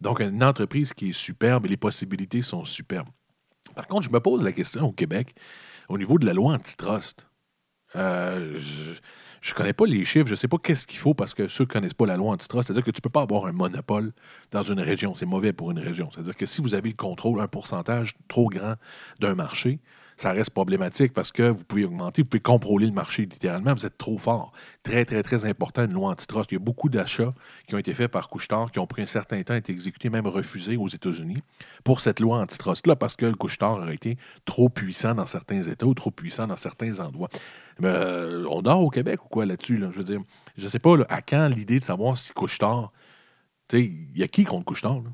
Donc, 0.00 0.20
une 0.20 0.42
entreprise 0.42 0.92
qui 0.92 1.10
est 1.10 1.12
superbe 1.12 1.66
et 1.66 1.68
les 1.68 1.76
possibilités 1.76 2.42
sont 2.42 2.64
superbes. 2.64 3.08
Par 3.74 3.86
contre, 3.86 4.02
je 4.02 4.10
me 4.10 4.20
pose 4.20 4.42
la 4.42 4.52
question 4.52 4.88
au 4.88 4.92
Québec, 4.92 5.34
au 5.88 5.96
niveau 5.96 6.18
de 6.18 6.26
la 6.26 6.34
loi 6.34 6.52
antitrust. 6.52 7.26
Euh, 7.96 8.58
je 9.40 9.50
ne 9.50 9.54
connais 9.54 9.72
pas 9.72 9.86
les 9.86 10.04
chiffres, 10.04 10.26
je 10.26 10.32
ne 10.32 10.36
sais 10.36 10.48
pas 10.48 10.58
qu'est-ce 10.58 10.86
qu'il 10.86 10.98
faut 10.98 11.14
parce 11.14 11.32
que 11.32 11.48
ceux 11.48 11.64
qui 11.64 11.70
ne 11.70 11.72
connaissent 11.74 11.94
pas 11.94 12.06
la 12.06 12.16
loi 12.16 12.32
antitrust, 12.32 12.66
c'est-à-dire 12.66 12.84
que 12.84 12.90
tu 12.90 12.98
ne 12.98 13.02
peux 13.02 13.10
pas 13.10 13.22
avoir 13.22 13.46
un 13.46 13.52
monopole 13.52 14.12
dans 14.50 14.62
une 14.62 14.80
région. 14.80 15.14
C'est 15.14 15.26
mauvais 15.26 15.52
pour 15.52 15.70
une 15.70 15.78
région. 15.78 16.10
C'est-à-dire 16.10 16.36
que 16.36 16.46
si 16.46 16.60
vous 16.60 16.74
avez 16.74 16.90
le 16.90 16.96
contrôle, 16.96 17.40
un 17.40 17.46
pourcentage 17.46 18.14
trop 18.28 18.48
grand 18.48 18.74
d'un 19.20 19.34
marché, 19.34 19.80
ça 20.16 20.32
reste 20.32 20.50
problématique 20.50 21.12
parce 21.12 21.32
que 21.32 21.50
vous 21.50 21.64
pouvez 21.64 21.84
augmenter, 21.84 22.22
vous 22.22 22.28
pouvez 22.28 22.40
contrôler 22.40 22.86
le 22.86 22.92
marché 22.92 23.22
littéralement, 23.22 23.74
vous 23.74 23.86
êtes 23.86 23.98
trop 23.98 24.18
fort. 24.18 24.52
Très, 24.82 25.04
très, 25.04 25.22
très 25.22 25.44
important, 25.44 25.84
une 25.84 25.92
loi 25.92 26.10
antitrust. 26.10 26.52
Il 26.52 26.54
y 26.54 26.56
a 26.56 26.60
beaucoup 26.60 26.88
d'achats 26.88 27.34
qui 27.66 27.74
ont 27.74 27.78
été 27.78 27.94
faits 27.94 28.10
par 28.10 28.28
Couchetard, 28.28 28.70
qui 28.70 28.78
ont 28.78 28.86
pris 28.86 29.02
un 29.02 29.06
certain 29.06 29.42
temps 29.42 29.54
être 29.54 29.70
exécutés, 29.70 30.10
même 30.10 30.26
refusés 30.26 30.76
aux 30.76 30.88
États-Unis 30.88 31.42
pour 31.82 32.00
cette 32.00 32.20
loi 32.20 32.38
antitrust-là, 32.38 32.96
parce 32.96 33.16
que 33.16 33.26
le 33.26 33.34
Couchetard 33.34 33.78
aurait 33.78 33.94
été 33.94 34.16
trop 34.44 34.68
puissant 34.68 35.14
dans 35.14 35.26
certains 35.26 35.62
États 35.62 35.86
ou 35.86 35.94
trop 35.94 36.10
puissant 36.10 36.46
dans 36.46 36.56
certains 36.56 37.00
endroits. 37.00 37.28
Mais 37.80 37.88
euh, 37.88 38.46
on 38.48 38.62
dort 38.62 38.80
au 38.80 38.90
Québec 38.90 39.24
ou 39.24 39.28
quoi 39.28 39.46
là-dessus? 39.46 39.78
Là? 39.78 39.88
Je 39.90 39.98
veux 39.98 40.04
dire, 40.04 40.20
je 40.56 40.64
ne 40.64 40.68
sais 40.68 40.78
pas 40.78 40.96
à 41.08 41.22
quand 41.22 41.48
l'idée 41.48 41.80
de 41.80 41.84
savoir 41.84 42.16
si 42.16 42.32
Couchetard. 42.32 42.92
Tu 43.68 43.78
sais, 43.78 43.84
il 43.84 44.18
y 44.18 44.22
a 44.22 44.28
qui 44.28 44.44
contre 44.44 44.64
Couchetard? 44.64 45.00
Là? 45.00 45.10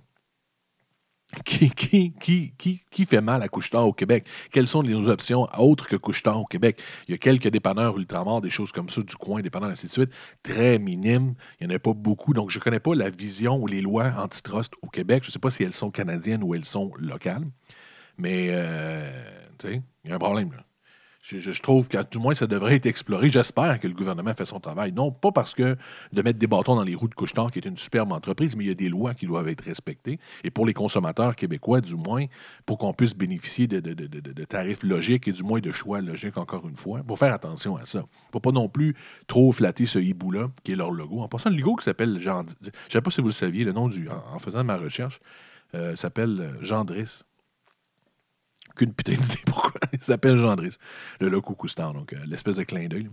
Qui, 1.45 1.71
qui, 1.71 2.13
qui, 2.19 2.83
qui, 2.91 3.07
fait 3.07 3.21
mal 3.21 3.43
à 3.43 3.49
Couchetard 3.49 3.87
au 3.87 3.93
Québec? 3.93 4.27
Quelles 4.51 4.67
sont 4.67 4.83
les 4.83 4.95
options 4.95 5.49
autres 5.57 5.87
que 5.87 5.95
Couchetard 5.95 6.41
au 6.41 6.45
Québec? 6.45 6.83
Il 7.07 7.13
y 7.13 7.15
a 7.15 7.19
quelques 7.19 7.47
dépanneurs 7.47 7.97
ultramars, 7.97 8.41
des 8.41 8.51
choses 8.51 8.73
comme 8.73 8.89
ça, 8.89 9.01
du 9.01 9.15
coin, 9.15 9.41
dépanneurs, 9.41 9.71
ainsi 9.71 9.87
de 9.87 9.93
suite, 9.93 10.11
très 10.43 10.81
minimes. 10.81 11.35
Il 11.61 11.69
n'y 11.69 11.73
en 11.73 11.77
a 11.77 11.79
pas 11.79 11.95
beaucoup. 11.95 12.35
Donc, 12.35 12.51
je 12.51 12.59
ne 12.59 12.65
connais 12.65 12.81
pas 12.81 12.95
la 12.95 13.11
vision 13.11 13.59
ou 13.59 13.69
les 13.69 13.81
lois 13.81 14.13
antitrust 14.17 14.73
au 14.83 14.89
Québec. 14.89 15.23
Je 15.23 15.29
ne 15.29 15.33
sais 15.33 15.39
pas 15.39 15.51
si 15.51 15.63
elles 15.63 15.75
sont 15.75 15.93
canadiennes 15.93 16.43
ou 16.43 16.55
elles 16.55 16.65
sont 16.65 16.91
locales. 16.99 17.47
Mais, 18.19 18.49
euh, 18.51 19.11
tu 19.59 19.69
sais, 19.69 19.83
il 20.05 20.11
y 20.11 20.13
a 20.13 20.17
un 20.17 20.19
problème. 20.19 20.51
Là. 20.53 20.65
Je, 21.23 21.61
trouve 21.61 21.87
que, 21.87 21.99
du 22.11 22.19
moins, 22.19 22.35
ça 22.35 22.47
devrait 22.47 22.77
être 22.77 22.87
exploré. 22.87 23.29
J'espère 23.29 23.79
que 23.79 23.87
le 23.87 23.93
gouvernement 23.93 24.33
fait 24.33 24.47
son 24.47 24.59
travail. 24.59 24.93
Non, 24.93 25.13
pas 25.13 25.31
parce 25.31 25.55
que 25.55 25.77
de 26.13 26.23
mettre 26.23 26.39
des 26.39 26.47
bâtons 26.47 26.77
dans 26.77 26.83
les 26.83 26.95
roues 26.95 27.09
de 27.09 27.15
Couchetard, 27.15 27.51
qui 27.51 27.59
est 27.59 27.67
une 27.67 27.77
superbe 27.77 28.11
entreprise, 28.13 28.57
mais 28.57 28.65
il 28.65 28.69
y 28.69 28.71
a 28.71 28.75
des 28.75 28.89
lois 28.89 29.13
qui 29.13 29.27
doivent 29.27 29.49
être 29.49 29.63
respectées. 29.63 30.19
Et 30.45 30.51
pour 30.51 30.65
les 30.65 30.73
consommateurs 30.73 31.37
québécois, 31.37 31.83
du 31.83 31.95
moins, 31.95 32.25
pour 32.65 32.79
qu'on 32.79 32.95
puisse 32.95 33.15
bénéficier 33.15 33.67
de, 33.67 34.45
tarifs 34.45 34.83
logiques 34.83 35.29
et 35.29 35.33
du 35.33 35.43
moins 35.43 35.61
de 35.61 35.73
choix 35.73 36.01
logiques, 36.01 36.39
encore 36.39 36.67
une 36.67 36.77
fois, 36.77 37.01
il 37.05 37.07
faut 37.07 37.17
faire 37.17 37.35
attention 37.35 37.77
à 37.77 37.85
ça. 37.85 37.99
Il 37.99 38.03
ne 38.03 38.33
faut 38.33 38.41
pas 38.41 38.53
non 38.53 38.71
plus 38.71 38.97
trop 39.27 39.53
flatter 39.53 39.85
ce 39.85 39.99
hibou-là, 39.99 40.51
qui 40.65 40.73
est 40.73 40.77
leur 40.77 40.91
logo. 40.91 41.21
En 41.21 41.29
passant, 41.29 41.51
le 41.51 41.57
logo 41.57 41.77
qui 41.77 41.85
s'appelle 41.85 42.19
Jean... 42.19 42.45
Je 42.63 42.69
ne 42.69 42.73
sais 42.89 43.03
pas 43.03 43.11
si 43.11 43.21
vous 43.21 43.29
le 43.29 43.33
saviez, 43.33 43.65
le 43.65 43.73
nom 43.73 43.89
du... 43.89 44.09
En, 44.09 44.37
en 44.37 44.39
faisant 44.39 44.65
ma 44.65 44.79
recherche, 44.79 45.21
euh, 45.75 45.95
s'appelle 45.95 46.41
euh, 46.41 46.65
Gendris. 46.65 47.23
Aucune 48.71 48.93
putain 48.93 49.13
d'idée 49.15 49.41
pourquoi? 49.47 49.73
Il 49.93 50.01
s'appelle 50.01 50.37
Gendris, 50.39 50.77
le 51.21 51.29
loco 51.29 51.55
Coustar, 51.55 51.93
donc 51.93 52.13
euh, 52.13 52.19
l'espèce 52.27 52.57
de 52.57 52.63
clin 52.63 52.87
d'œil. 52.89 53.11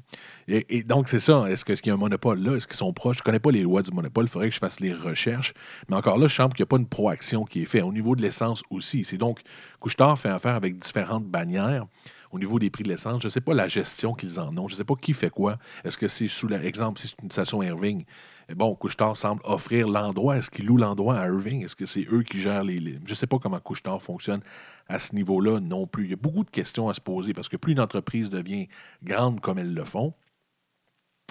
Et, 0.48 0.84
donc, 0.84 1.10
c'est 1.10 1.20
ça. 1.20 1.50
Est-ce 1.50 1.65
que- 1.65 1.74
est-ce 1.74 1.82
qu'il 1.82 1.89
y 1.89 1.91
a 1.91 1.96
un 1.96 1.98
monopole 1.98 2.39
là? 2.39 2.56
Est-ce 2.56 2.67
qu'ils 2.67 2.78
sont 2.78 2.93
proches? 2.93 3.17
Je 3.17 3.22
ne 3.22 3.26
connais 3.26 3.39
pas 3.39 3.52
les 3.52 3.63
lois 3.63 3.82
du 3.82 3.91
monopole. 3.91 4.26
Il 4.26 4.30
faudrait 4.30 4.50
que 4.50 4.54
je 4.56 4.60
fasse 4.60 4.80
les 4.80 4.93
recherches. 4.93 5.54
Mais 5.89 5.96
encore 5.96 6.17
là, 6.17 6.28
je 6.28 6.36
sens 6.36 6.54
qu'il 6.54 6.62
n'y 6.63 6.67
a 6.67 6.67
pas 6.67 6.78
une 6.78 6.88
proaction 6.88 7.43
qui 7.46 7.63
est 7.63 7.65
faite. 7.65 7.84
Au 7.84 7.91
niveau 7.93 8.15
de 8.15 8.22
l'essence 8.22 8.63
aussi. 8.70 9.04
C'est 9.04 9.17
donc, 9.17 9.41
Couchetard 9.80 10.17
fait 10.20 10.30
affaire 10.30 10.56
avec 10.56 10.78
différentes 10.80 11.26
bannières 11.26 11.86
au 12.32 12.39
niveau 12.39 12.60
des 12.60 12.70
prix 12.70 12.84
de 12.84 12.89
l'essence. 12.89 13.22
Je 13.22 13.28
ne 13.28 13.32
sais 13.32 13.41
pas 13.41 13.54
la 13.54 13.67
gestion 13.70 14.13
qu'ils 14.13 14.39
en 14.39 14.56
ont. 14.58 14.67
Je 14.67 14.74
ne 14.74 14.78
sais 14.78 14.84
pas 14.84 14.96
qui 15.02 15.13
fait 15.13 15.30
quoi. 15.30 15.58
Est-ce 15.86 15.98
que 15.98 16.08
c'est 16.10 16.28
sous 16.28 16.48
l'exemple, 16.48 17.00
si 17.00 17.08
c'est 17.08 17.15
une 17.24 17.32
station 17.32 17.63
Irving? 17.63 18.04
eh 18.50 18.56
Bon, 18.56 18.76
Couchetard 18.76 19.15
semble 19.17 19.41
offrir 19.46 19.88
l'endroit. 19.88 20.38
Est-ce 20.38 20.50
qu'ils 20.52 20.65
louent 20.65 20.78
l'endroit 20.78 21.17
à 21.20 21.28
Irving? 21.28 21.63
Est-ce 21.63 21.76
que 21.76 21.86
c'est 21.86 22.06
eux 22.12 22.24
qui 22.24 22.41
gèrent 22.41 22.63
les... 22.65 22.80
les- 22.80 23.00
Je 23.06 23.12
ne 23.12 23.15
sais 23.15 23.28
pas 23.28 23.39
comment 23.39 23.60
Couchetard 23.60 24.02
fonctionne 24.02 24.41
à 24.89 25.00
ce 25.00 25.15
niveau-là 25.15 25.60
non 25.60 25.88
plus. 25.88 26.06
Il 26.06 26.10
y 26.12 26.13
a 26.13 26.17
beaucoup 26.17 26.43
de 26.43 26.50
questions 26.50 26.89
à 26.89 26.93
se 26.93 27.02
poser 27.02 27.34
parce 27.34 27.50
que 27.50 27.58
plus 27.58 27.73
une 27.73 27.80
entreprise 27.80 28.30
devient 28.30 28.67
grande 29.04 29.41
comme 29.41 29.58
elles 29.58 29.73
le 29.73 29.84
font, 29.84 30.13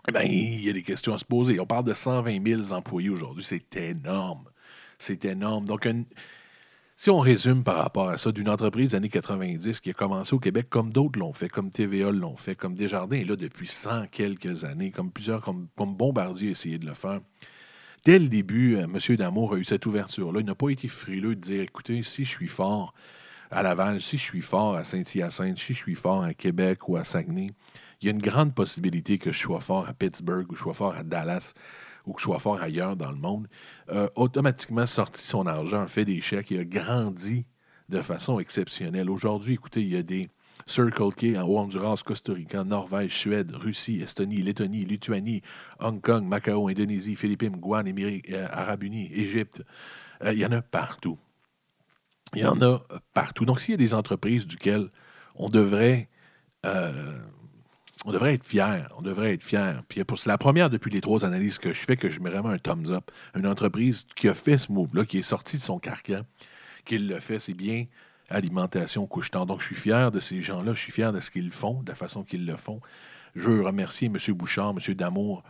eh 0.09 0.13
bien, 0.13 0.23
il 0.23 0.63
y 0.63 0.71
a 0.71 0.73
des 0.73 0.83
questions 0.83 1.15
à 1.15 1.19
se 1.19 1.25
poser. 1.25 1.59
On 1.59 1.67
parle 1.67 1.85
de 1.85 1.95
120 1.95 2.47
000 2.47 2.73
employés 2.73 3.11
aujourd'hui. 3.11 3.43
C'est 3.43 3.77
énorme. 3.77 4.49
C'est 4.99 5.25
énorme. 5.25 5.65
Donc, 5.65 5.89
si 6.97 7.11
on 7.11 7.19
résume 7.19 7.65
par 7.65 7.77
rapport 7.77 8.09
à 8.09 8.19
ça, 8.19 8.31
d'une 8.31 8.49
entreprise 8.49 8.91
des 8.91 8.97
années 8.97 9.09
90 9.09 9.81
qui 9.81 9.91
a 9.91 9.93
commencé 9.93 10.35
au 10.35 10.39
Québec 10.39 10.69
comme 10.71 10.93
d'autres 10.93 11.19
l'ont 11.19 11.33
fait, 11.33 11.49
comme 11.49 11.71
TVA 11.71 12.11
l'ont 12.11 12.37
fait, 12.37 12.55
comme 12.55 12.75
Desjardins 12.75 13.17
est 13.17 13.25
là 13.25 13.37
depuis 13.37 13.67
100 13.67 14.07
quelques 14.09 14.65
années, 14.65 14.93
comme 14.93 15.11
plusieurs, 15.11 15.41
comme, 15.41 15.69
comme 15.77 15.97
Bombardier 15.97 16.49
a 16.49 16.51
essayé 16.53 16.79
de 16.79 16.87
le 16.87 16.95
faire. 16.95 17.21
Dès 18.05 18.19
le 18.19 18.29
début, 18.29 18.77
euh, 18.77 18.85
M. 18.85 19.17
Damour 19.17 19.55
a 19.55 19.57
eu 19.57 19.65
cette 19.65 19.85
ouverture-là. 19.85 20.41
Il 20.41 20.47
n'a 20.47 20.55
pas 20.55 20.71
été 20.71 20.87
frileux 20.87 21.35
de 21.35 21.41
dire 21.41 21.63
écoutez, 21.63 22.03
si 22.05 22.25
je 22.25 22.31
suis 22.31 22.47
fort 22.47 22.95
à 23.51 23.63
Laval, 23.63 24.01
si 24.01 24.17
je 24.17 24.23
suis 24.23 24.43
fort 24.43 24.77
à 24.77 24.85
Saint-Hyacinthe, 24.85 25.59
si 25.59 25.73
je 25.73 25.79
suis 25.79 25.95
fort 25.95 26.23
à 26.23 26.35
Québec 26.35 26.89
ou 26.89 26.97
à 26.97 27.05
Saguenay, 27.05 27.51
il 28.01 28.07
y 28.07 28.09
a 28.09 28.13
une 28.13 28.23
grande 28.23 28.55
possibilité 28.55 29.19
que 29.19 29.33
je 29.33 29.39
sois 29.39 29.61
fort 29.61 29.89
à 29.89 29.95
Pittsburgh 29.95 30.51
ou 30.51 30.55
je 30.55 30.61
sois 30.63 30.75
fort 30.75 30.95
à 30.95 31.03
Dallas 31.03 31.55
ou 32.05 32.13
que 32.13 32.21
je 32.21 32.25
sois 32.25 32.39
fort 32.39 32.61
ailleurs 32.61 32.97
dans 32.97 33.11
le 33.11 33.19
monde. 33.19 33.49
Euh, 33.91 34.09
automatiquement 34.15 34.87
sorti 34.87 35.27
son 35.27 35.47
argent, 35.47 35.87
fait 35.87 36.05
des 36.05 36.21
chèques 36.21 36.53
et 36.53 36.61
a 36.61 36.65
grandi 36.65 37.47
de 37.89 38.01
façon 38.01 38.39
exceptionnelle. 38.39 39.11
Aujourd'hui, 39.11 39.55
écoutez, 39.55 39.83
il 39.83 39.89
y 39.89 39.97
a 39.97 40.03
des 40.03 40.29
Circle 40.67 41.13
K 41.15 41.37
en 41.37 41.49
Honduras, 41.49 42.03
Costa 42.05 42.33
Rica, 42.33 42.65
Norvège, 42.65 43.15
Suède, 43.15 43.53
Russie, 43.55 44.01
Estonie, 44.01 44.43
Lettonie, 44.43 44.85
Lituanie, 44.85 45.43
Hong 45.81 46.01
Kong, 46.01 46.25
Macao, 46.25 46.69
Indonésie, 46.69 47.17
Philippines, 47.17 47.57
Guam, 47.57 47.87
Émirats 47.87 48.21
euh, 48.31 48.49
Arabes 48.51 48.83
Unis, 48.83 49.11
Égypte. 49.13 49.63
Euh, 50.25 50.33
il 50.33 50.39
y 50.39 50.47
en 50.47 50.53
a 50.53 50.63
partout. 50.63 51.19
Il 52.35 52.43
y 52.43 52.47
en 52.47 52.61
a 52.61 52.83
partout. 53.15 53.45
Donc, 53.45 53.61
s'il 53.61 53.73
y 53.73 53.75
a 53.75 53.79
des 53.79 53.95
entreprises 53.95 54.47
duquel 54.47 54.91
on 55.37 55.49
devrait, 55.49 56.09
euh, 56.65 57.19
être 58.07 58.45
fier, 58.45 58.89
on 58.99 59.03
devrait 59.03 59.35
être 59.35 59.45
fier. 59.45 59.83
Puis 59.89 60.03
c'est 60.17 60.27
la 60.27 60.39
première 60.39 60.71
depuis 60.71 60.91
les 60.91 61.01
trois 61.01 61.25
analyses 61.25 61.59
que 61.59 61.73
je 61.73 61.81
fais 61.81 61.97
que 61.97 62.11
je 62.11 62.21
mets 62.21 62.31
vraiment 62.31 62.51
un 62.51 62.59
thumbs 62.59 62.91
up. 62.91 63.11
Une 63.35 63.47
entreprise 63.47 64.07
qui 64.17 64.29
a 64.29 64.35
fait 64.35 64.59
ce 64.59 64.73
move-là, 64.73 65.05
qui 65.05 65.19
est 65.19 65.23
sortie 65.23 65.57
de 65.57 65.63
son 65.63 65.79
carcan, 65.79 66.23
qui 66.85 66.99
le 66.99 67.21
fait, 67.21 67.39
c'est 67.39 67.55
bien 67.55 67.87
Alimentation 68.29 69.07
Couche-Tard. 69.07 69.47
Donc, 69.47 69.61
je 69.61 69.67
suis 69.67 69.77
fier 69.77 70.11
de 70.11 70.21
ces 70.21 70.41
gens-là, 70.41 70.75
je 70.75 70.81
suis 70.81 70.93
fier 70.93 71.13
de 71.13 71.21
ce 71.21 71.31
qu'ils 71.31 71.53
font, 71.53 71.83
de 71.83 71.89
la 71.89 71.95
façon 71.95 72.25
qu'ils 72.25 72.45
le 72.45 72.57
font. 72.57 72.81
Je 73.35 73.49
veux 73.49 73.63
remercier 73.63 74.09
M. 74.09 74.17
Bouchard, 74.35 74.71
M. 74.71 74.95
Damour, 74.95 75.45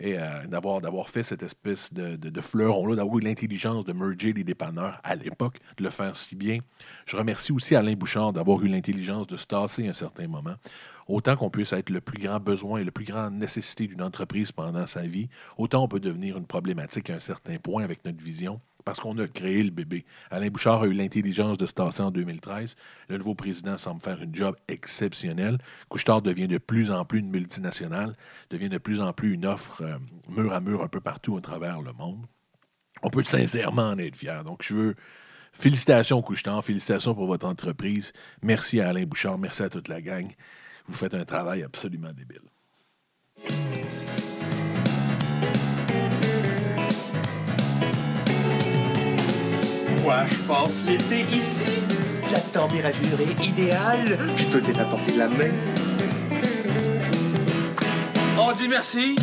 et 0.00 0.18
euh, 0.18 0.46
d'avoir, 0.46 0.80
d'avoir 0.80 1.08
fait 1.08 1.22
cette 1.22 1.42
espèce 1.42 1.92
de, 1.92 2.16
de, 2.16 2.30
de 2.30 2.40
fleuron-là, 2.40 2.96
d'avoir 2.96 3.18
eu 3.18 3.20
l'intelligence 3.20 3.84
de 3.84 3.92
merger 3.92 4.32
les 4.32 4.44
dépanneurs 4.44 4.98
à 5.04 5.14
l'époque, 5.14 5.60
de 5.76 5.84
le 5.84 5.90
faire 5.90 6.16
si 6.16 6.34
bien. 6.34 6.58
Je 7.06 7.16
remercie 7.16 7.52
aussi 7.52 7.76
Alain 7.76 7.94
Bouchard 7.94 8.32
d'avoir 8.32 8.62
eu 8.64 8.68
l'intelligence 8.68 9.26
de 9.26 9.36
se 9.36 9.46
tasser 9.46 9.86
à 9.86 9.90
un 9.90 9.94
certain 9.94 10.26
moment. 10.26 10.54
Autant 11.06 11.36
qu'on 11.36 11.50
puisse 11.50 11.72
être 11.72 11.90
le 11.90 12.00
plus 12.00 12.22
grand 12.22 12.40
besoin 12.40 12.80
et 12.80 12.84
le 12.84 12.90
plus 12.90 13.04
grande 13.04 13.34
nécessité 13.34 13.86
d'une 13.86 14.02
entreprise 14.02 14.52
pendant 14.52 14.86
sa 14.86 15.02
vie, 15.02 15.28
autant 15.58 15.84
on 15.84 15.88
peut 15.88 16.00
devenir 16.00 16.36
une 16.38 16.46
problématique 16.46 17.10
à 17.10 17.14
un 17.14 17.20
certain 17.20 17.58
point 17.58 17.84
avec 17.84 18.04
notre 18.04 18.22
vision, 18.22 18.60
parce 18.84 19.00
qu'on 19.00 19.16
a 19.18 19.26
créé 19.26 19.62
le 19.62 19.70
bébé. 19.70 20.04
Alain 20.30 20.48
Bouchard 20.48 20.82
a 20.82 20.86
eu 20.86 20.92
l'intelligence 20.92 21.58
de 21.58 21.66
se 21.66 21.74
tasser 21.74 22.02
en 22.02 22.10
2013. 22.10 22.76
Le 23.08 23.18
nouveau 23.18 23.34
président 23.34 23.78
semble 23.78 24.02
faire 24.02 24.18
un 24.20 24.32
job 24.32 24.56
exceptionnel. 24.68 25.58
Couchetard 25.88 26.22
devient 26.22 26.48
de 26.48 26.58
plus 26.58 26.90
en 26.90 27.04
plus 27.04 27.20
une 27.20 27.30
multinationale, 27.30 28.16
devient 28.50 28.68
de 28.68 28.78
plus 28.78 29.00
en 29.00 29.12
plus 29.12 29.34
une 29.34 29.46
offre 29.46 29.82
euh, 29.82 29.98
mur 30.28 30.52
à 30.52 30.60
mur 30.60 30.82
un 30.82 30.88
peu 30.88 31.00
partout 31.00 31.36
à 31.36 31.40
travers 31.40 31.80
le 31.80 31.92
monde. 31.92 32.26
On 33.02 33.10
peut 33.10 33.22
sincèrement 33.22 33.90
en 33.90 33.98
être 33.98 34.16
fier. 34.16 34.44
Donc, 34.44 34.62
je 34.62 34.74
veux 34.74 34.94
félicitations 35.52 36.22
Couchetard, 36.22 36.64
félicitations 36.64 37.14
pour 37.14 37.26
votre 37.26 37.46
entreprise. 37.46 38.12
Merci 38.42 38.80
à 38.80 38.88
Alain 38.88 39.04
Bouchard, 39.04 39.38
merci 39.38 39.62
à 39.62 39.68
toute 39.68 39.88
la 39.88 40.00
gang. 40.00 40.32
Vous 40.86 40.94
faites 40.94 41.14
un 41.14 41.24
travail 41.24 41.62
absolument 41.62 42.12
débile. 42.12 42.42
Moi, 50.02 50.24
je 50.30 50.36
passe 50.48 50.82
l'été 50.86 51.26
ici. 51.34 51.82
La 52.32 52.40
température 52.40 53.20
est 53.20 53.44
idéale. 53.44 54.18
Tout 54.50 54.70
est 54.70 54.78
à 54.80 54.84
portée 54.84 55.12
de 55.12 55.18
la 55.18 55.28
main. 55.28 55.52
On 58.38 58.52
dit 58.52 58.68
merci. 58.68 59.16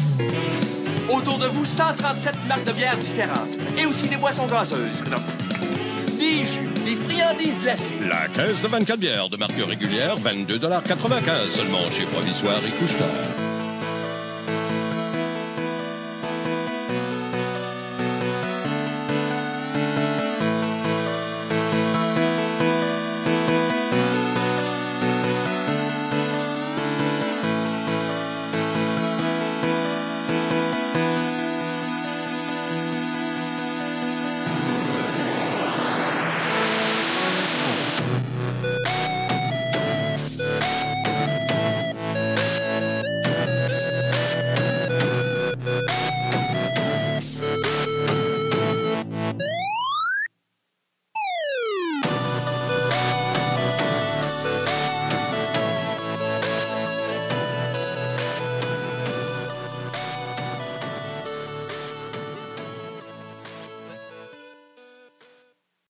Autour 1.09 1.39
de 1.39 1.45
vous, 1.47 1.65
137 1.65 2.35
marques 2.47 2.65
de 2.65 2.73
bières 2.73 2.97
différentes. 2.97 3.57
Et 3.77 3.85
aussi 3.85 4.07
des 4.07 4.17
boissons 4.17 4.45
gazeuses. 4.47 5.03
Des 6.19 6.43
jus, 6.43 6.67
des 6.85 6.95
friandises 7.07 7.59
glacées. 7.59 7.95
La 8.07 8.27
caisse 8.27 8.61
de 8.61 8.67
24 8.67 8.99
bières 8.99 9.29
de 9.29 9.37
marque 9.37 9.53
régulière, 9.57 10.17
22,95 10.17 11.49
seulement 11.49 11.89
chez 11.91 12.03
Provisoire 12.05 12.59
et 12.65 12.71
Couche-Tard. 12.79 13.46